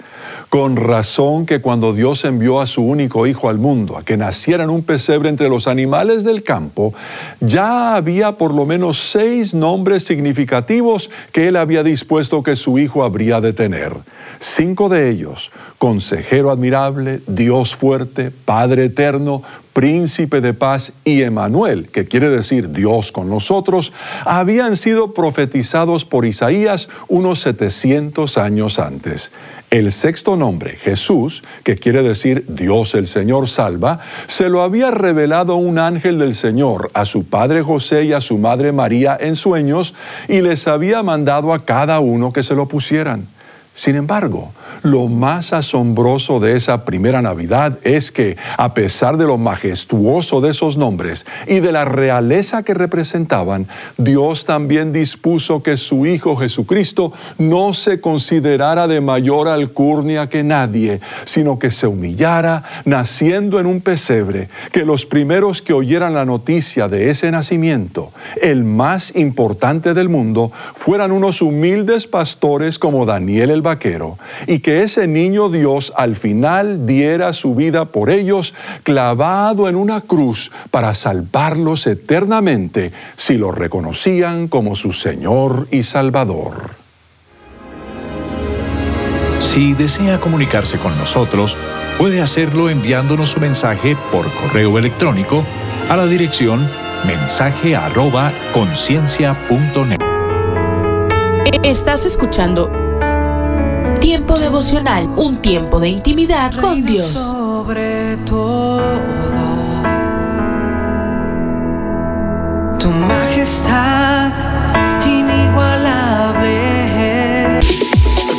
[0.49, 4.63] Con razón que cuando Dios envió a su único hijo al mundo, a que naciera
[4.63, 6.93] en un pesebre entre los animales del campo,
[7.39, 13.03] ya había por lo menos seis nombres significativos que él había dispuesto que su hijo
[13.03, 13.93] habría de tener.
[14.39, 22.05] Cinco de ellos, consejero admirable, Dios fuerte, Padre eterno, príncipe de paz y Emanuel, que
[22.05, 23.93] quiere decir Dios con nosotros,
[24.25, 29.31] habían sido profetizados por Isaías unos 700 años antes.
[29.71, 35.55] El sexto nombre, Jesús, que quiere decir Dios el Señor salva, se lo había revelado
[35.55, 39.93] un ángel del Señor a su padre José y a su madre María en sueños
[40.27, 43.27] y les había mandado a cada uno que se lo pusieran.
[43.73, 44.53] Sin embargo,
[44.83, 50.51] lo más asombroso de esa primera Navidad es que, a pesar de lo majestuoso de
[50.51, 53.67] esos nombres y de la realeza que representaban,
[53.97, 61.01] Dios también dispuso que su Hijo Jesucristo no se considerara de mayor alcurnia que nadie,
[61.25, 66.87] sino que se humillara naciendo en un pesebre, que los primeros que oyeran la noticia
[66.87, 68.11] de ese nacimiento,
[68.41, 74.17] el más importante del mundo, fueran unos humildes pastores como Daniel el vaquero,
[74.47, 78.53] y que ese niño Dios al final diera su vida por ellos,
[78.83, 86.71] clavado en una cruz para salvarlos eternamente si lo reconocían como su Señor y Salvador.
[89.39, 91.57] Si desea comunicarse con nosotros,
[91.97, 95.43] puede hacerlo enviándonos su mensaje por correo electrónico
[95.89, 96.65] a la dirección
[97.05, 99.97] mensaje arroba conciencia.net.
[101.63, 102.80] Estás escuchando
[104.31, 107.31] Tiempo devocional, un tiempo de intimidad con Dios.
[107.31, 108.79] Sobre todo,
[112.79, 114.31] tu majestad
[115.05, 117.59] inigualable.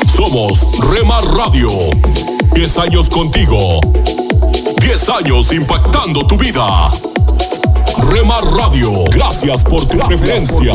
[0.07, 1.69] Somos Rema Radio.
[2.55, 3.79] 10 años contigo.
[4.81, 6.89] 10 años impactando tu vida.
[8.11, 10.73] Rema Radio, gracias por tu preferencia.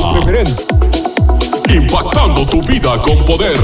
[1.74, 3.58] Impactando tu vida con poder.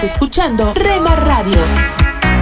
[0.00, 1.58] Estás escuchando Rema Radio.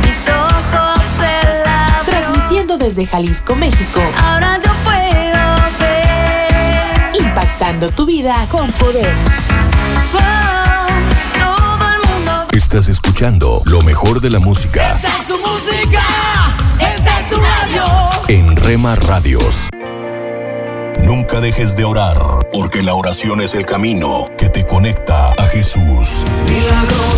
[0.05, 4.01] Mis ojos se Transmitiendo desde Jalisco, México.
[4.23, 7.21] Ahora yo puedo ver.
[7.21, 9.13] Impactando tu vida con poder.
[10.15, 10.87] Oh,
[11.37, 12.47] todo el mundo.
[12.53, 16.05] Estás escuchando lo mejor de la música Esta es tu música,
[16.79, 17.85] esta es tu radio.
[18.29, 19.69] en Rema Radios.
[21.03, 22.19] Nunca dejes de orar,
[22.53, 26.25] porque la oración es el camino que te conecta a Jesús.
[26.47, 27.18] Milagroso,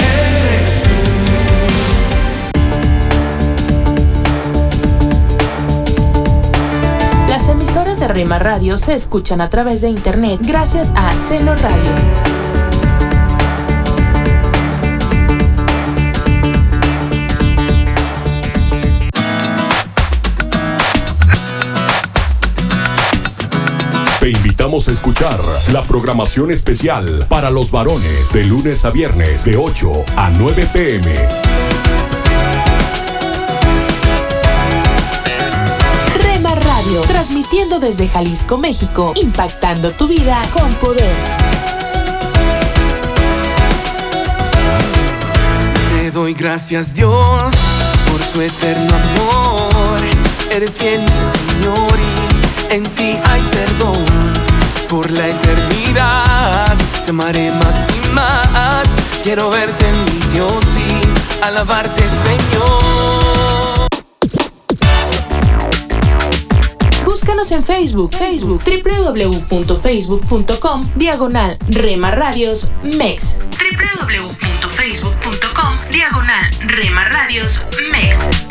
[7.73, 11.89] De Rema Radio se escuchan a través de internet gracias a Celo Radio.
[24.19, 25.39] Te invitamos a escuchar
[25.71, 31.70] la programación especial para los varones de lunes a viernes de 8 a 9 pm.
[36.99, 41.15] Transmitiendo desde Jalisco, México, impactando tu vida con poder.
[45.89, 47.53] Te doy gracias Dios
[48.11, 50.01] por tu eterno amor.
[50.51, 51.97] Eres fiel mi Señor
[52.69, 54.05] y en ti hay perdón.
[54.89, 56.75] Por la eternidad
[57.05, 58.87] te amaré más y más.
[59.23, 63.80] Quiero verte mi Dios y alabarte Señor.
[67.11, 72.11] Búscanos en Facebook, Facebook, www.facebook.com, diagonal Rema
[72.83, 73.41] MEX.
[73.59, 78.50] www.facebook.com, diagonal Rema Radios MEX.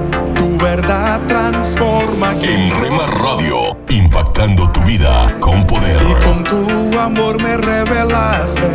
[0.61, 2.33] Verdad transforma.
[2.41, 6.01] En Rema Radio, impactando tu vida con poder.
[6.23, 8.69] Con tu amor me revelaste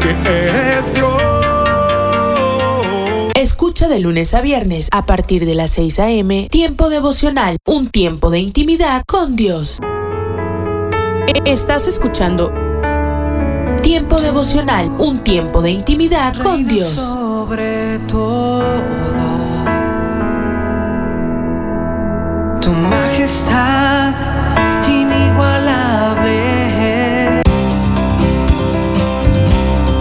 [0.00, 1.22] que eres Dios.
[3.34, 6.48] Escucha de lunes a viernes a partir de las 6 a.m.
[6.50, 9.78] Tiempo devocional, un tiempo de intimidad con Dios.
[11.44, 12.52] Estás escuchando
[13.82, 17.14] Tiempo devocional, un tiempo de intimidad con Dios.
[17.14, 19.25] sobre todo.
[22.66, 24.12] Tu majestad
[24.88, 26.42] inigualable.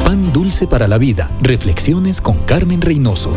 [0.03, 1.29] Pan dulce para la vida.
[1.41, 3.31] Reflexiones con Carmen Reynoso.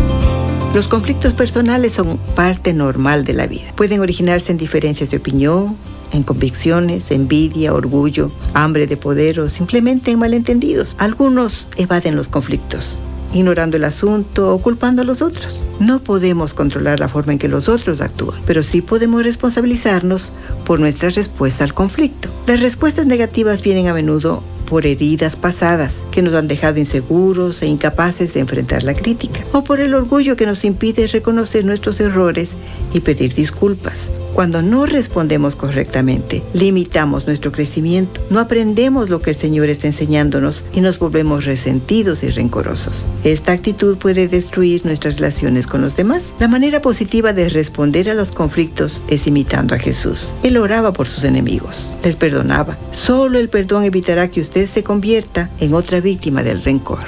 [0.72, 3.70] Los conflictos personales son parte normal de la vida.
[3.76, 5.76] Pueden originarse en diferencias de opinión,
[6.14, 10.96] en convicciones, envidia, orgullo, hambre de poder o simplemente en malentendidos.
[10.96, 12.98] Algunos evaden los conflictos,
[13.32, 15.58] ignorando el asunto o culpando a los otros.
[15.80, 20.30] No podemos controlar la forma en que los otros actúan, pero sí podemos responsabilizarnos
[20.64, 22.28] por nuestra respuesta al conflicto.
[22.46, 27.66] Las respuestas negativas vienen a menudo por heridas pasadas que nos han dejado inseguros e
[27.66, 32.50] incapaces de enfrentar la crítica, o por el orgullo que nos impide reconocer nuestros errores
[32.92, 34.10] y pedir disculpas.
[34.38, 40.62] Cuando no respondemos correctamente, limitamos nuestro crecimiento, no aprendemos lo que el Señor está enseñándonos
[40.72, 43.04] y nos volvemos resentidos y rencorosos.
[43.24, 46.34] Esta actitud puede destruir nuestras relaciones con los demás.
[46.38, 50.28] La manera positiva de responder a los conflictos es imitando a Jesús.
[50.44, 52.78] Él oraba por sus enemigos, les perdonaba.
[52.92, 57.00] Solo el perdón evitará que usted se convierta en otra víctima del rencor.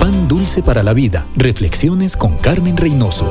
[0.00, 1.26] Pan dulce para la vida.
[1.36, 3.30] Reflexiones con Carmen Reynoso.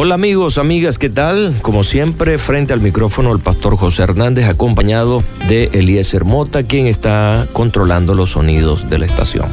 [0.00, 1.58] Hola amigos, amigas, ¿qué tal?
[1.60, 7.48] Como siempre, frente al micrófono el pastor José Hernández, acompañado de Eliezer Mota, quien está
[7.52, 9.48] controlando los sonidos de la estación.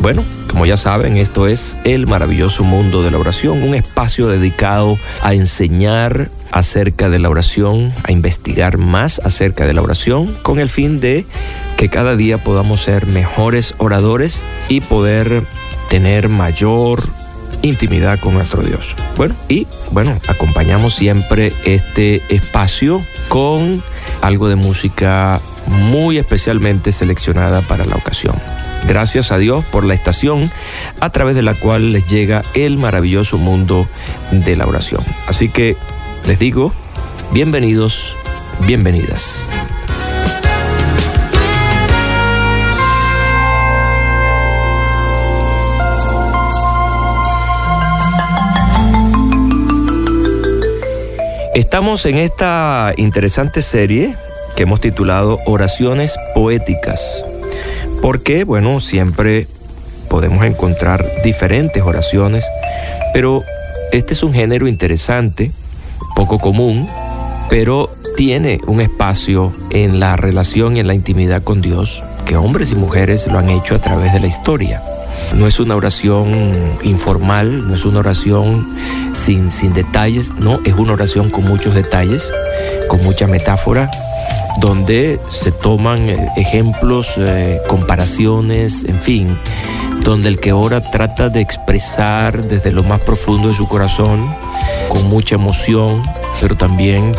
[0.00, 4.96] Bueno, como ya saben, esto es el maravilloso mundo de la oración, un espacio dedicado
[5.22, 10.68] a enseñar acerca de la oración, a investigar más acerca de la oración, con el
[10.68, 11.26] fin de
[11.76, 15.42] que cada día podamos ser mejores oradores y poder
[15.88, 17.02] tener mayor
[17.62, 18.94] intimidad con nuestro Dios.
[19.16, 23.82] Bueno, y bueno, acompañamos siempre este espacio con
[24.20, 28.34] algo de música muy especialmente seleccionada para la ocasión.
[28.86, 30.50] Gracias a Dios por la estación
[31.00, 33.86] a través de la cual les llega el maravilloso mundo
[34.30, 35.02] de la oración.
[35.26, 35.76] Así que
[36.28, 36.74] les digo,
[37.32, 38.14] bienvenidos,
[38.66, 39.46] bienvenidas.
[51.54, 54.14] Estamos en esta interesante serie
[54.54, 57.24] que hemos titulado Oraciones Poéticas.
[58.02, 59.48] Porque, bueno, siempre
[60.10, 62.46] podemos encontrar diferentes oraciones,
[63.14, 63.44] pero
[63.92, 65.52] este es un género interesante,
[66.18, 66.88] poco común,
[67.48, 72.72] pero tiene un espacio en la relación y en la intimidad con Dios que hombres
[72.72, 74.82] y mujeres lo han hecho a través de la historia.
[75.36, 76.28] No es una oración
[76.82, 78.68] informal, no es una oración
[79.12, 82.32] sin, sin detalles, no, es una oración con muchos detalles,
[82.88, 83.88] con mucha metáfora,
[84.60, 89.38] donde se toman eh, ejemplos, eh, comparaciones, en fin,
[90.02, 94.28] donde el que ora trata de expresar desde lo más profundo de su corazón,
[94.88, 96.02] con mucha emoción,
[96.40, 97.14] pero también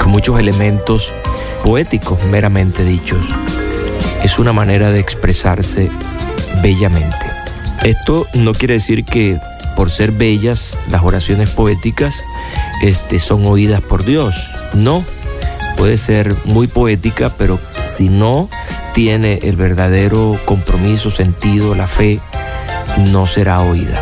[0.00, 1.12] con muchos elementos
[1.64, 3.24] poéticos meramente dichos.
[4.22, 5.90] Es una manera de expresarse
[6.62, 7.16] bellamente.
[7.84, 9.38] Esto no quiere decir que
[9.76, 12.24] por ser bellas las oraciones poéticas
[12.82, 14.50] este, son oídas por Dios.
[14.74, 15.04] No,
[15.76, 18.48] puede ser muy poética, pero si no
[18.92, 22.20] tiene el verdadero compromiso, sentido, la fe,
[23.12, 24.00] no será oída.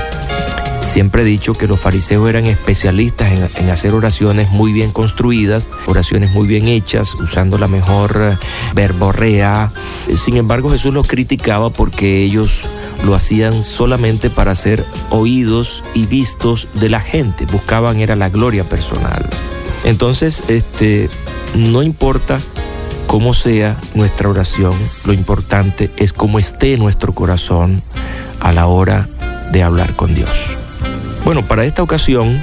[0.87, 6.31] Siempre he dicho que los fariseos eran especialistas en, hacer oraciones muy bien construidas, oraciones
[6.31, 8.39] muy bien hechas, usando la mejor eh,
[8.73, 9.73] verborrea.
[10.15, 12.63] Sin embargo, Jesús los criticaba porque ellos
[13.05, 17.47] lo hacían solamente para ser oídos y vistos de la gente.
[17.47, 19.29] Buscaban era la gloria personal.
[19.85, 21.11] Entonces, este,
[21.57, 22.39] no importa
[23.09, 24.73] cómo sea nuestra oración,
[25.05, 27.83] lo importante es cómo esté nuestro corazón
[28.41, 29.09] a la hora
[29.53, 30.57] de hablar con Dios.
[31.27, 32.41] Bueno, para esta ocasión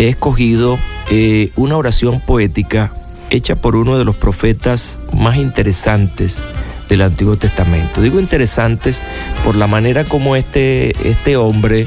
[0.00, 0.80] he escogido
[1.12, 2.92] eh, una oración poética
[3.30, 6.42] hecha por uno de los profetas más interesantes
[6.88, 8.02] del Antiguo Testamento.
[8.02, 9.00] Digo interesantes
[9.44, 11.86] por la manera como este, este hombre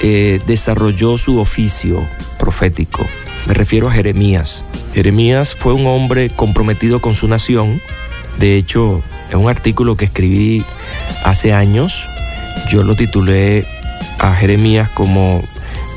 [0.00, 2.06] eh, desarrolló su oficio
[2.38, 3.04] profético.
[3.48, 4.64] Me refiero a Jeremías.
[4.94, 7.80] Jeremías fue un hombre comprometido con su nación.
[8.38, 10.64] De hecho, en un artículo que escribí
[11.24, 12.06] hace años,
[12.70, 13.66] yo lo titulé
[14.20, 15.42] a Jeremías como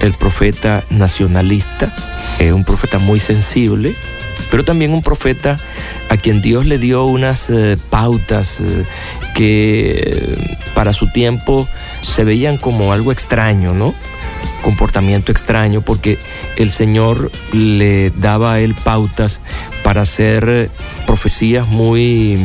[0.03, 1.91] el profeta nacionalista,
[2.53, 3.95] un profeta muy sensible,
[4.51, 5.59] pero también un profeta
[6.09, 8.85] a quien Dios le dio unas eh, pautas eh,
[9.33, 11.67] que eh, para su tiempo
[12.01, 13.95] se veían como algo extraño, ¿no?
[14.61, 16.17] Comportamiento extraño, porque
[16.57, 19.39] el Señor le daba a él pautas
[19.83, 20.69] para hacer
[21.07, 22.37] profecías muy,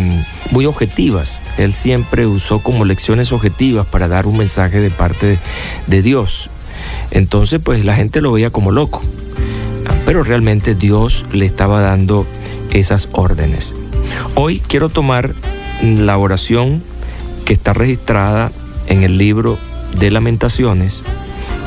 [0.50, 1.40] muy objetivas.
[1.58, 5.38] Él siempre usó como lecciones objetivas para dar un mensaje de parte
[5.86, 6.50] de Dios.
[7.10, 9.02] Entonces, pues la gente lo veía como loco
[10.08, 12.26] pero realmente Dios le estaba dando
[12.70, 13.76] esas órdenes.
[14.36, 15.34] Hoy quiero tomar
[15.82, 16.82] la oración
[17.44, 18.50] que está registrada
[18.86, 19.58] en el libro
[20.00, 21.04] de lamentaciones,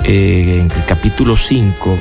[0.05, 1.95] eh, en el capítulo 5,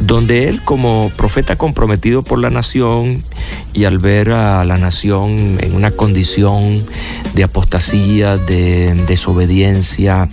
[0.00, 3.24] donde él como profeta comprometido por la nación
[3.72, 6.84] y al ver a la nación en una condición
[7.34, 10.28] de apostasía, de desobediencia,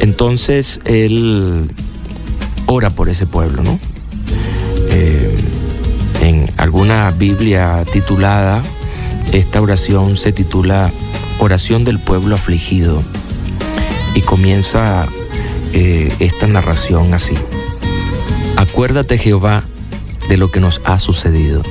[0.00, 1.70] entonces él
[2.66, 3.78] ora por ese pueblo, ¿no?
[4.90, 5.34] Eh,
[6.20, 8.62] en alguna Biblia titulada,
[9.32, 10.90] esta oración se titula
[11.38, 13.02] Oración del pueblo afligido
[14.14, 15.06] y comienza
[15.72, 17.34] eh, esta narración así.
[18.58, 19.62] Acuérdate Jehová
[20.28, 21.62] de lo que nos ha sucedido.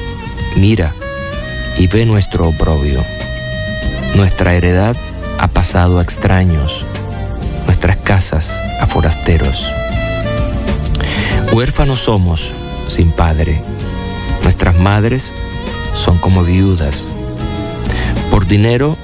[0.56, 0.94] Mira
[1.78, 3.04] y ve nuestro oprobio.
[4.16, 4.96] Nuestra heredad
[5.38, 6.86] ha pasado a extraños,
[7.66, 9.66] nuestras casas a forasteros.
[11.52, 12.52] Huérfanos somos
[12.88, 13.62] sin padre.
[14.44, 15.34] Nuestras madres
[15.92, 17.12] son como viudas.
[18.32, 18.96] Por dinero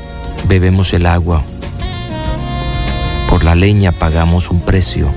[0.47, 1.43] bebemos el agua.
[3.27, 5.13] Por la leña pagamos un precio.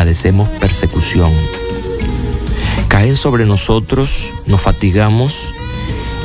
[0.00, 1.30] Padecemos persecución.
[2.88, 5.42] Caen sobre nosotros, nos fatigamos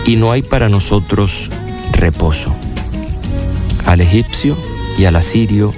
[0.06, 1.50] y no hay para nosotros
[1.92, 2.56] reposo.
[3.86, 4.56] Al egipcio
[4.98, 5.74] y al asirio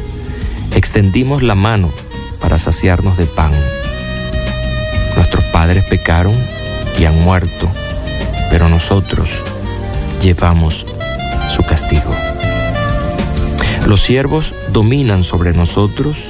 [0.75, 1.89] extendimos la mano
[2.39, 3.51] para saciarnos de pan
[5.15, 6.35] Nuestros padres pecaron
[6.99, 7.71] y han muerto,
[8.51, 9.31] pero nosotros
[10.21, 10.85] llevamos
[11.49, 12.15] su castigo.
[13.87, 16.27] Los siervos dominan sobre nosotros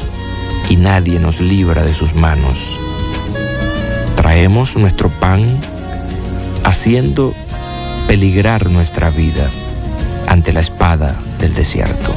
[0.70, 2.58] y nadie nos libra de sus manos.
[4.16, 5.60] Traemos nuestro pan
[6.64, 7.34] haciendo
[8.08, 9.50] peligrar nuestra vida
[10.28, 12.14] ante la espada del desierto.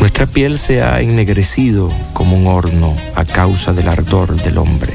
[0.00, 4.94] Nuestra piel se ha ennegrecido como un horno a causa del ardor del hombre.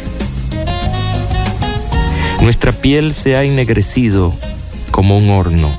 [2.42, 4.34] Nuestra piel se ha ennegrecido
[4.92, 5.70] como un horno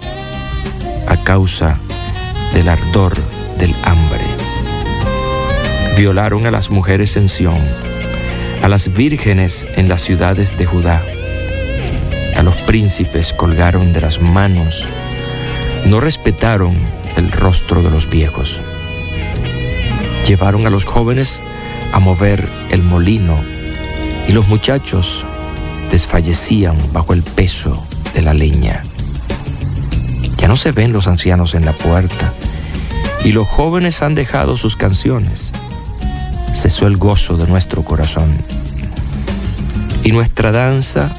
[1.06, 1.78] a causa
[2.52, 3.16] del ardor
[3.58, 4.33] del hambre.
[5.96, 7.60] Violaron a las mujeres en Sión,
[8.62, 11.04] a las vírgenes en las ciudades de Judá.
[12.36, 14.88] A los príncipes colgaron de las manos,
[15.86, 16.74] no respetaron
[17.16, 18.58] el rostro de los viejos.
[20.26, 21.40] Llevaron a los jóvenes
[21.92, 23.44] a mover el molino
[24.26, 25.24] y los muchachos
[25.92, 28.82] desfallecían bajo el peso de la leña.
[30.38, 32.32] Ya no se ven los ancianos en la puerta
[33.24, 35.52] y los jóvenes han dejado sus canciones.
[36.54, 38.32] Cesó el gozo de nuestro corazón
[40.02, 41.10] y nuestra danza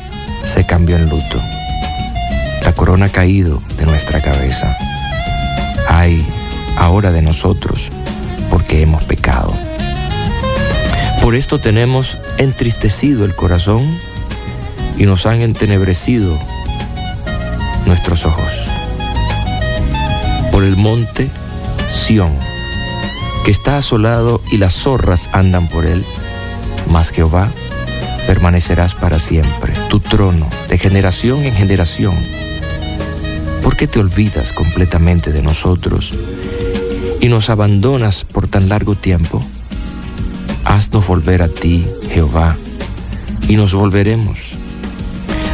[0.44, 1.40] se cambió en luto.
[2.64, 4.76] La corona ha caído de nuestra cabeza.
[5.88, 6.26] Ay,
[6.78, 7.90] ahora de nosotros,
[8.50, 9.54] porque hemos pecado.
[11.22, 13.84] Por esto tenemos entristecido el corazón
[14.98, 16.40] y nos han entenebrecido
[17.86, 18.52] nuestros ojos.
[20.52, 21.30] Por el monte
[21.88, 22.34] Sión,
[23.46, 26.04] que está asolado y las zorras andan por él,
[26.90, 27.52] mas Jehová
[28.26, 32.16] permanecerás para siempre, tu trono de generación en generación.
[33.62, 36.12] ¿Por qué te olvidas completamente de nosotros
[37.22, 39.46] y nos abandonas por tan largo tiempo?
[40.64, 42.58] Haznos volver a ti, Jehová,
[43.48, 44.54] y nos volveremos.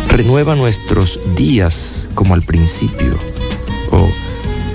[0.08, 3.18] Renueva nuestros días como al principio.
[3.92, 4.08] ¿O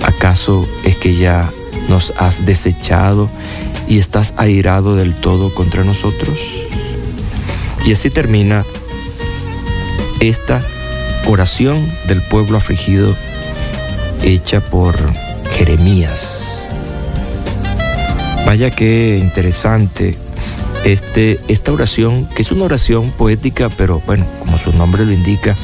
[0.05, 1.51] acaso es que ya
[1.87, 3.29] nos has desechado
[3.87, 6.39] y estás airado del todo contra nosotros?
[7.85, 8.65] Y así termina
[10.19, 10.61] esta
[11.27, 13.15] oración del pueblo afligido
[14.23, 14.95] hecha por
[15.51, 16.67] Jeremías.
[18.45, 20.17] Vaya qué interesante
[20.85, 25.55] este, esta oración, que es una oración poética, pero bueno, como su nombre lo indica,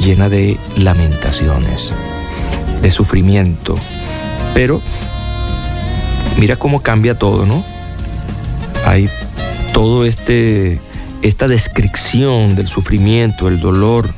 [0.00, 1.90] llena de lamentaciones,
[2.80, 3.76] de sufrimiento.
[4.54, 4.80] Pero
[6.38, 7.64] mira cómo cambia todo, ¿no?
[8.86, 9.08] Hay
[9.72, 10.80] todo este
[11.22, 14.14] esta descripción del sufrimiento, el dolor,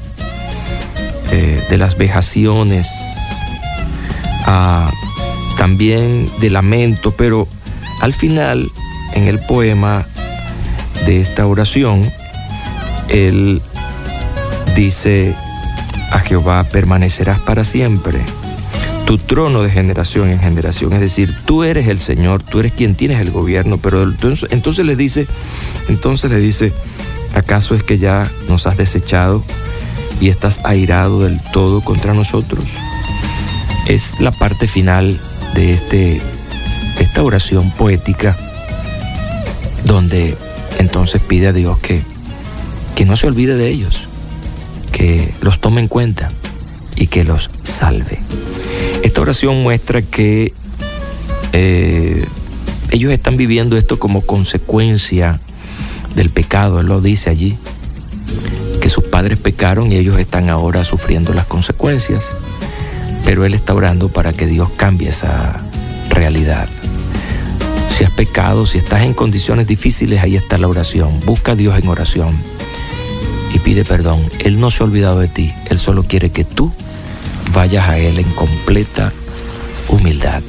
[1.31, 2.89] eh, de las vejaciones,
[4.47, 4.91] ah,
[5.59, 7.49] también de lamento, pero
[8.01, 8.71] al final,
[9.15, 10.07] en el poema
[11.07, 12.11] de esta oración,
[13.09, 13.63] él
[14.75, 15.35] dice,
[16.11, 18.21] a Jehová permanecerás para siempre,
[19.07, 22.95] tu trono de generación en generación, es decir, tú eres el Señor, tú eres quien
[22.95, 25.27] tienes el gobierno, pero entonces, entonces le dice,
[25.89, 26.73] entonces le dice,
[27.35, 29.43] ¿Acaso es que ya nos has desechado
[30.21, 32.65] y estás airado del todo contra nosotros?
[33.87, 35.19] Es la parte final
[35.55, 36.21] de este,
[36.99, 38.37] esta oración poética
[39.85, 40.37] donde
[40.79, 42.03] entonces pide a Dios que,
[42.95, 44.09] que no se olvide de ellos,
[44.93, 46.31] que los tome en cuenta
[46.97, 48.21] y que los salve.
[49.03, 50.55] Esta oración muestra que
[51.53, 52.25] eh,
[52.91, 55.41] ellos están viviendo esto como consecuencia
[56.15, 57.59] del pecado, Él lo dice allí,
[58.81, 62.37] que sus padres pecaron y ellos están ahora sufriendo las consecuencias,
[63.25, 65.63] pero Él está orando para que Dios cambie esa
[66.09, 66.69] realidad.
[67.91, 71.21] Si has pecado, si estás en condiciones difíciles, ahí está la oración.
[71.27, 72.39] Busca a Dios en oración
[73.53, 74.23] y pide perdón.
[74.39, 76.73] Él no se ha olvidado de ti, Él solo quiere que tú
[77.53, 79.13] vayas a Él en completa
[79.89, 80.43] humildad.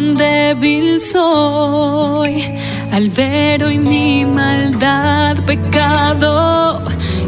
[0.00, 2.32] Débil soy
[2.90, 6.82] al ver hoy mi maldad, pecado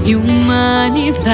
[0.07, 1.29] y humanidad,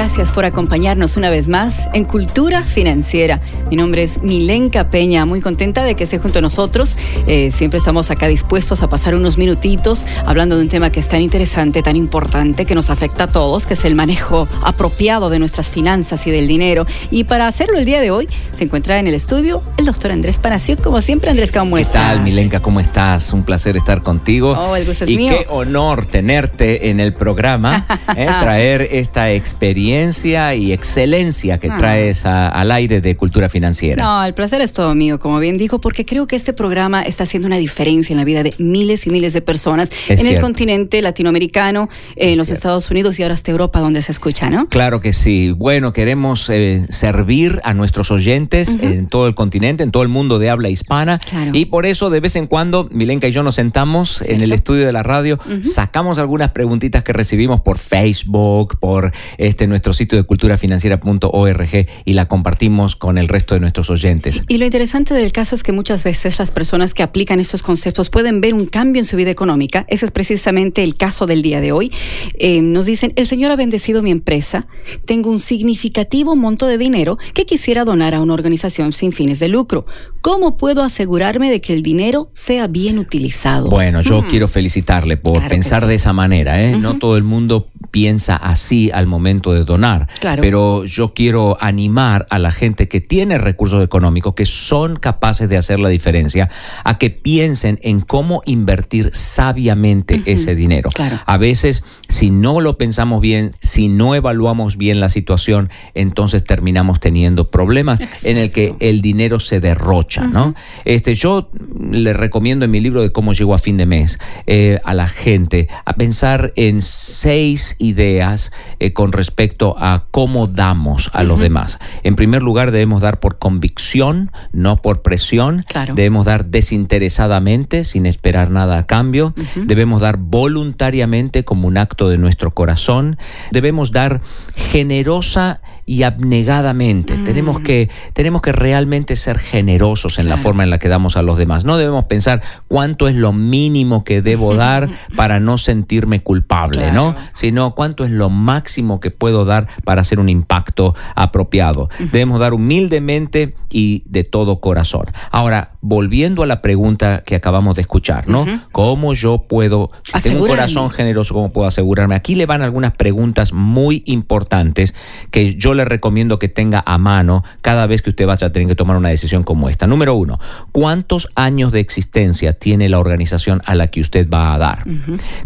[0.00, 3.40] Gracias por acompañarnos una vez más en Cultura Financiera.
[3.68, 6.96] Mi nombre es Milenka Peña, muy contenta de que esté junto a nosotros.
[7.26, 11.08] Eh, siempre estamos acá dispuestos a pasar unos minutitos hablando de un tema que es
[11.08, 15.40] tan interesante, tan importante, que nos afecta a todos, que es el manejo apropiado de
[15.40, 16.86] nuestras finanzas y del dinero.
[17.10, 20.38] Y para hacerlo el día de hoy, se encuentra en el estudio el doctor Andrés
[20.38, 20.76] Panacio.
[20.80, 22.14] Como siempre, Andrés, ¿cómo ¿Qué estás?
[22.14, 22.60] tal, Milenka?
[22.60, 23.32] ¿Cómo estás?
[23.32, 24.52] Un placer estar contigo.
[24.52, 25.36] Oh, el gusto es y mío.
[25.36, 27.84] qué honor tenerte en el programa,
[28.16, 28.28] ¿eh?
[28.38, 31.76] traer esta experiencia y excelencia que Ah.
[31.78, 34.02] traes a- al aire de cultura financiera.
[34.04, 37.22] No, el placer es todo mío, como bien dijo, porque creo que este programa está
[37.24, 41.00] haciendo una diferencia en la vida de miles y miles de personas en el continente
[41.02, 44.68] latinoamericano, en los Estados Unidos y ahora hasta Europa, donde se escucha, ¿no?
[44.68, 45.52] Claro que sí.
[45.52, 50.38] Bueno, queremos eh, servir a nuestros oyentes en todo el continente, en todo el mundo
[50.38, 51.18] de habla hispana.
[51.18, 51.52] Claro.
[51.54, 54.84] Y por eso, de vez en cuando, Milenka y yo nos sentamos en el estudio
[54.84, 60.24] de la radio, sacamos algunas preguntitas que recibimos por Facebook, por este nuestro sitio de
[60.24, 64.42] culturafinanciera.org y la compartimos con el resto de nuestros oyentes.
[64.48, 68.10] Y lo interesante del caso es que muchas veces las personas que aplican estos conceptos
[68.10, 69.84] pueden ver un cambio en su vida económica.
[69.88, 71.92] Ese es precisamente el caso del día de hoy.
[72.38, 74.66] Eh, nos dicen, el Señor ha bendecido mi empresa,
[75.04, 79.48] tengo un significativo monto de dinero que quisiera donar a una organización sin fines de
[79.48, 79.86] lucro.
[80.20, 83.68] ¿Cómo puedo asegurarme de que el dinero sea bien utilizado?
[83.68, 84.26] Bueno, yo Mm.
[84.28, 85.88] quiero felicitarle por Claro pensar sí.
[85.88, 86.62] de esa manera.
[86.62, 86.76] ¿eh?
[86.76, 90.08] No todo el mundo piensa así al momento de donar.
[90.20, 90.42] Claro.
[90.42, 95.56] Pero yo quiero animar a la gente que tiene recursos económicos, que son capaces de
[95.56, 96.48] hacer la diferencia,
[96.84, 100.90] a que piensen en cómo invertir sabiamente ese dinero.
[101.26, 107.00] A veces, si no lo pensamos bien, si no evaluamos bien la situación, entonces terminamos
[107.00, 110.54] teniendo problemas en el que el dinero se derrocha, ¿no?
[110.84, 111.50] Este, yo
[111.80, 115.08] le recomiendo en mi libro de cómo llego a fin de mes eh, a la
[115.08, 119.47] gente a pensar en seis ideas eh, con respecto
[119.78, 121.78] a cómo damos a los demás.
[122.02, 125.64] En primer lugar, debemos dar por convicción, no por presión.
[125.94, 129.34] Debemos dar desinteresadamente, sin esperar nada a cambio.
[129.56, 133.18] Debemos dar voluntariamente como un acto de nuestro corazón.
[133.50, 134.20] Debemos dar
[134.54, 137.16] generosa y abnegadamente.
[137.16, 141.22] Tenemos, que, tenemos que realmente ser generosos en la forma en la que damos a
[141.22, 141.64] los demás.
[141.64, 147.14] No debemos pensar cuánto es lo mínimo que debo dar para no sentirme culpable, ¿no?
[147.32, 151.88] Sino cuánto es lo máximo que puedo dar para hacer un impacto apropiado.
[151.98, 155.06] Debemos dar humildemente y de todo corazón.
[155.30, 158.44] Ahora, volviendo a la pregunta que acabamos de escuchar, ¿no?
[158.72, 162.14] ¿Cómo yo puedo, si tengo un corazón generoso, cómo puedo asegurarme?
[162.14, 164.94] Aquí le van algunas preguntas muy importantes
[165.30, 168.68] que yo le recomiendo que tenga a mano cada vez que usted vaya a tener
[168.68, 169.86] que tomar una decisión como esta.
[169.86, 170.38] Número uno,
[170.72, 174.84] ¿cuántos años de existencia tiene la organización a la que usted va a dar?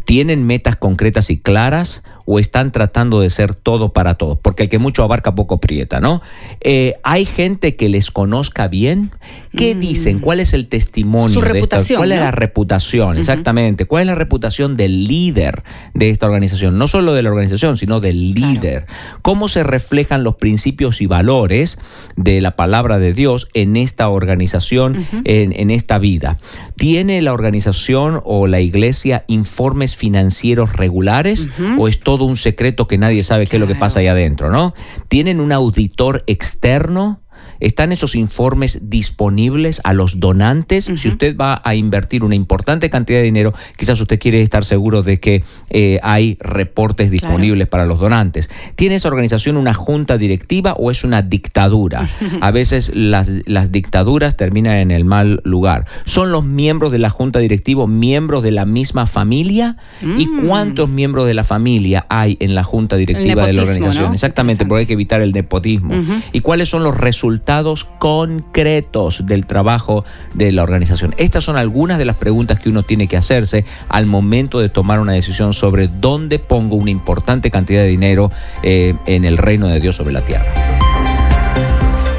[0.05, 4.38] ¿Tienen metas concretas y claras o están tratando de ser todo para todos?
[4.40, 6.22] Porque el que mucho abarca poco prieta, ¿no?
[6.60, 9.10] Eh, ¿Hay gente que les conozca bien?
[9.56, 9.80] ¿Qué mm.
[9.80, 10.18] dicen?
[10.18, 11.40] ¿Cuál es el testimonio?
[11.40, 11.98] de reputación.
[11.98, 13.18] ¿Cuál es la reputación?
[13.18, 13.84] Exactamente.
[13.86, 15.62] ¿Cuál es la reputación del líder
[15.94, 16.78] de esta organización?
[16.78, 18.86] No solo de la organización, sino del líder.
[19.22, 21.78] ¿Cómo se reflejan los principios y valores
[22.16, 26.38] de la palabra de Dios en esta organización, en, esta vida?
[26.76, 31.48] ¿Tiene la organización o la iglesia informes financieros regulares
[31.78, 34.50] o es todo un secreto que nadie sabe qué es lo que pasa ahí adentro,
[34.50, 34.74] ¿no?
[35.08, 37.22] ¿Tienen un auditor externo?
[37.62, 40.90] ¿Están esos informes disponibles a los donantes?
[40.96, 45.04] Si usted va a invertir una importante cantidad de dinero, quizás usted quiere estar seguro
[45.04, 48.50] de que eh, hay reportes disponibles para los donantes.
[48.74, 52.08] ¿Tiene esa organización una junta directiva o es una dictadura?
[52.40, 55.86] A veces las, las dictaduras terminan en el mal lugar.
[56.04, 59.76] ¿Son los miembros de la junta directiva miembros de la misma familia?
[60.02, 60.46] ¿Y mm.
[60.46, 64.14] cuántos miembros de la familia hay en la junta directiva de la organización?
[64.14, 65.94] Exactamente, porque hay que evitar el nepotismo.
[66.32, 67.51] ¿Y cuáles son los resultados?
[67.98, 71.14] Concretos del trabajo de la organización.
[71.18, 75.00] Estas son algunas de las preguntas que uno tiene que hacerse al momento de tomar
[75.00, 78.30] una decisión sobre dónde pongo una importante cantidad de dinero
[78.62, 80.46] eh, en el reino de Dios sobre la tierra.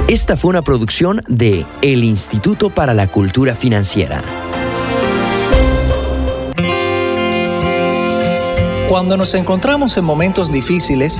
[0.08, 4.22] Esta fue una producción de El Instituto para la Cultura Financiera.
[8.90, 11.20] Cuando nos encontramos en momentos difíciles,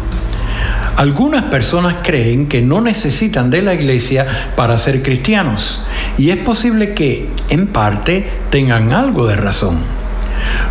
[1.01, 5.81] Algunas personas creen que no necesitan de la iglesia para ser cristianos
[6.15, 9.79] y es posible que, en parte, tengan algo de razón.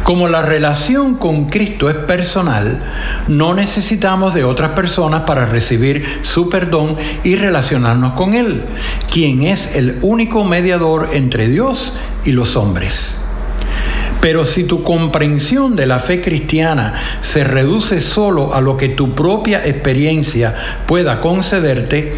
[0.05, 2.81] Como la relación con Cristo es personal,
[3.27, 8.63] no necesitamos de otras personas para recibir su perdón y relacionarnos con Él,
[9.13, 13.19] quien es el único mediador entre Dios y los hombres.
[14.21, 19.15] Pero si tu comprensión de la fe cristiana se reduce solo a lo que tu
[19.15, 20.55] propia experiencia
[20.87, 22.13] pueda concederte,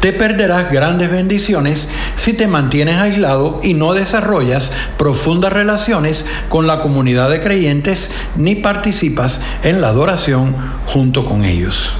[0.00, 6.82] te perderás grandes bendiciones si te mantienes aislado y no desarrollas profundas relaciones con la
[6.82, 10.54] comunidad de creyentes ni participas en la adoración
[10.86, 11.92] junto con ellos.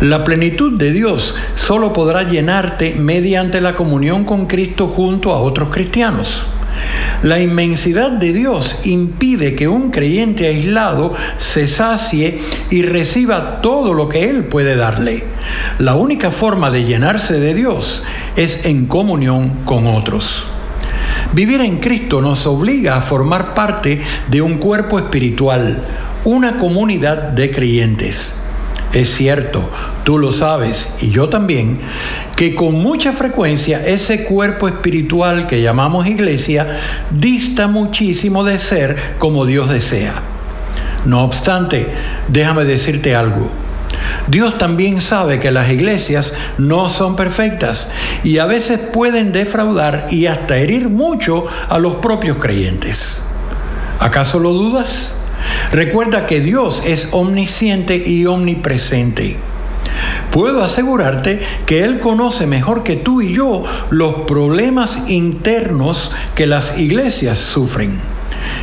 [0.00, 5.70] La plenitud de Dios solo podrá llenarte mediante la comunión con Cristo junto a otros
[5.70, 6.44] cristianos.
[7.22, 14.08] La inmensidad de Dios impide que un creyente aislado se sacie y reciba todo lo
[14.08, 15.24] que Él puede darle.
[15.78, 18.02] La única forma de llenarse de Dios
[18.36, 20.44] es en comunión con otros.
[21.32, 25.82] Vivir en Cristo nos obliga a formar parte de un cuerpo espiritual,
[26.24, 28.45] una comunidad de creyentes.
[28.92, 29.68] Es cierto,
[30.04, 31.78] tú lo sabes y yo también,
[32.36, 36.78] que con mucha frecuencia ese cuerpo espiritual que llamamos iglesia
[37.10, 40.14] dista muchísimo de ser como Dios desea.
[41.04, 41.88] No obstante,
[42.28, 43.50] déjame decirte algo.
[44.28, 47.90] Dios también sabe que las iglesias no son perfectas
[48.24, 53.22] y a veces pueden defraudar y hasta herir mucho a los propios creyentes.
[54.00, 55.14] ¿Acaso lo dudas?
[55.72, 59.36] Recuerda que Dios es omnisciente y omnipresente.
[60.30, 66.78] Puedo asegurarte que Él conoce mejor que tú y yo los problemas internos que las
[66.78, 67.98] iglesias sufren.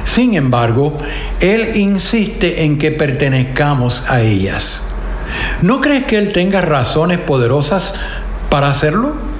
[0.04, 0.98] Sin embargo,
[1.40, 4.84] Él insiste en que pertenezcamos a ellas.
[5.62, 7.96] ¿No crees que Él tenga razones poderosas
[8.50, 9.33] para hacerlo?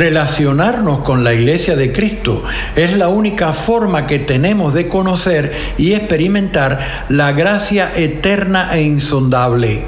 [0.00, 2.42] Relacionarnos con la iglesia de Cristo
[2.74, 9.84] es la única forma que tenemos de conocer y experimentar la gracia eterna e insondable,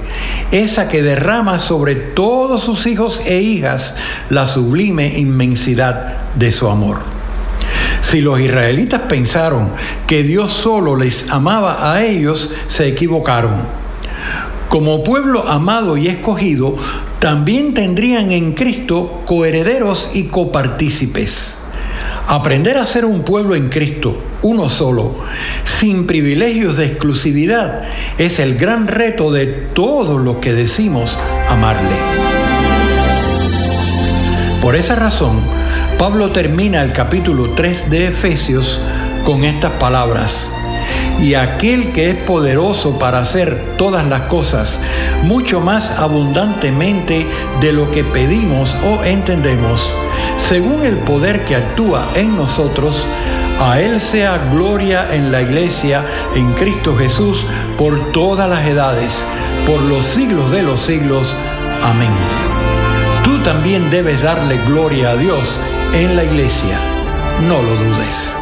[0.51, 3.97] esa que derrama sobre todos sus hijos e hijas
[4.29, 6.99] la sublime inmensidad de su amor.
[8.03, 9.71] Si los israelitas pensaron
[10.07, 13.63] que Dios solo les amaba a ellos, se equivocaron.
[14.69, 16.77] Como pueblo amado y escogido,
[17.23, 21.57] también tendrían en Cristo coherederos y copartícipes.
[22.27, 25.15] Aprender a ser un pueblo en Cristo, uno solo,
[25.63, 27.85] sin privilegios de exclusividad,
[28.19, 31.17] es el gran reto de todos los que decimos
[31.49, 31.97] amarle.
[34.61, 35.43] Por esa razón,
[35.99, 38.81] Pablo termina el capítulo 3 de Efesios
[39.25, 40.51] con estas palabras.
[41.21, 44.81] Y aquel que es poderoso para hacer todas las cosas,
[45.23, 47.27] mucho más abundantemente
[47.61, 49.89] de lo que pedimos o entendemos,
[50.37, 53.05] según el poder que actúa en nosotros,
[53.61, 57.47] a Él sea gloria en la iglesia, en Cristo Jesús,
[57.79, 59.25] por todas las edades,
[59.67, 61.37] por los siglos de los siglos.
[61.83, 62.11] Amén.
[63.23, 65.61] Tú también debes darle gloria a Dios
[65.93, 66.79] en la iglesia.
[67.47, 68.42] No lo dudes.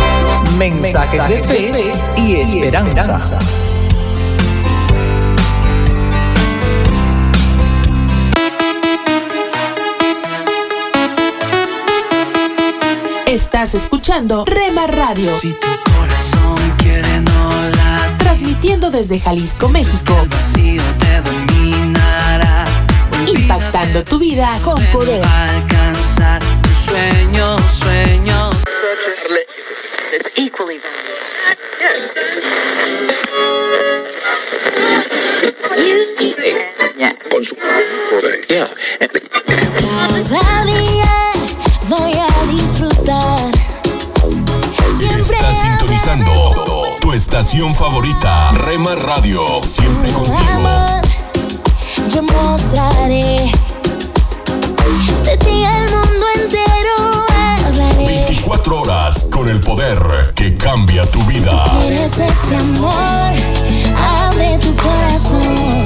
[0.57, 3.39] Mensajes, de, fe y esperanza.
[13.27, 15.33] Estás escuchando Rema Radio.
[15.39, 20.17] Si tu corazón quiere no la Transmitiendo desde Jalisco, México.
[20.21, 22.65] El vacío te dominará.
[23.27, 25.25] Impactando tu vida con poder.
[25.25, 28.50] Alcanzar tus sueños, sueños.
[30.13, 30.77] It's equally
[40.65, 41.31] día
[41.87, 43.51] voy a disfrutar.
[44.89, 49.45] Siempre Estás sintonizando tu estación favorita, Rema Radio.
[49.63, 50.51] Siempre con contigo.
[50.51, 51.01] amor,
[52.09, 53.49] yo mostraré
[55.23, 57.30] de ti al mundo entero
[57.81, 58.05] hablaré.
[58.05, 61.63] 24 horas con el poder que cambia tu vida.
[61.79, 63.33] Tienes este amor,
[63.97, 65.85] abre tu corazón.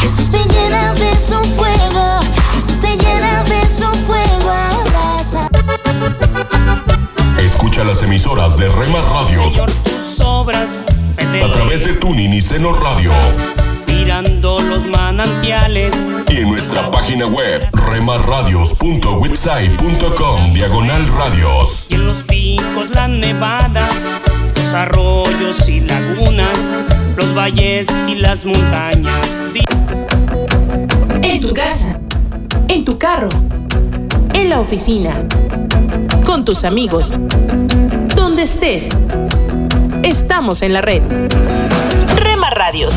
[0.00, 2.20] Jesús te llena de su fuego,
[2.54, 5.48] Jesús te llena de su fuego, abraza.
[7.38, 9.54] Escucha las emisoras de Rema Radios
[9.84, 10.68] tus obras.
[11.18, 13.12] a través de Tuning y Seno Radio
[14.00, 15.92] Mirando los manantiales.
[16.28, 21.86] y en nuestra página web remarradios.witsai.com diagonal radios.
[21.90, 23.86] Y en los picos, la nevada.
[24.56, 26.48] Los arroyos y lagunas.
[27.16, 29.28] Los valles y las montañas.
[31.22, 32.00] En tu casa.
[32.68, 33.28] En tu carro.
[34.32, 35.12] En la oficina.
[36.24, 37.12] Con tus amigos.
[38.16, 38.88] Donde estés.
[40.02, 41.02] Estamos en la red.
[42.16, 42.94] Rema Radios.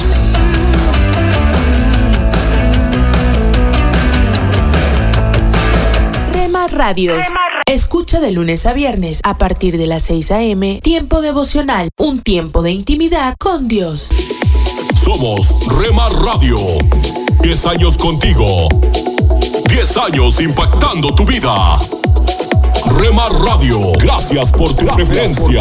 [6.53, 7.25] Rema Radios.
[7.65, 10.80] Escucha de lunes a viernes a partir de las 6 a.m.
[10.84, 11.89] Tiempo devocional.
[11.97, 14.11] Un tiempo de intimidad con Dios.
[15.03, 16.57] Somos Rema Radio.
[17.41, 18.67] 10 años contigo.
[19.67, 21.80] 10 años impactando tu vida.
[22.99, 25.59] Rema Radio, gracias por tu preferencia.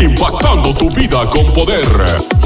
[0.00, 2.37] Impactando tu vida con poder.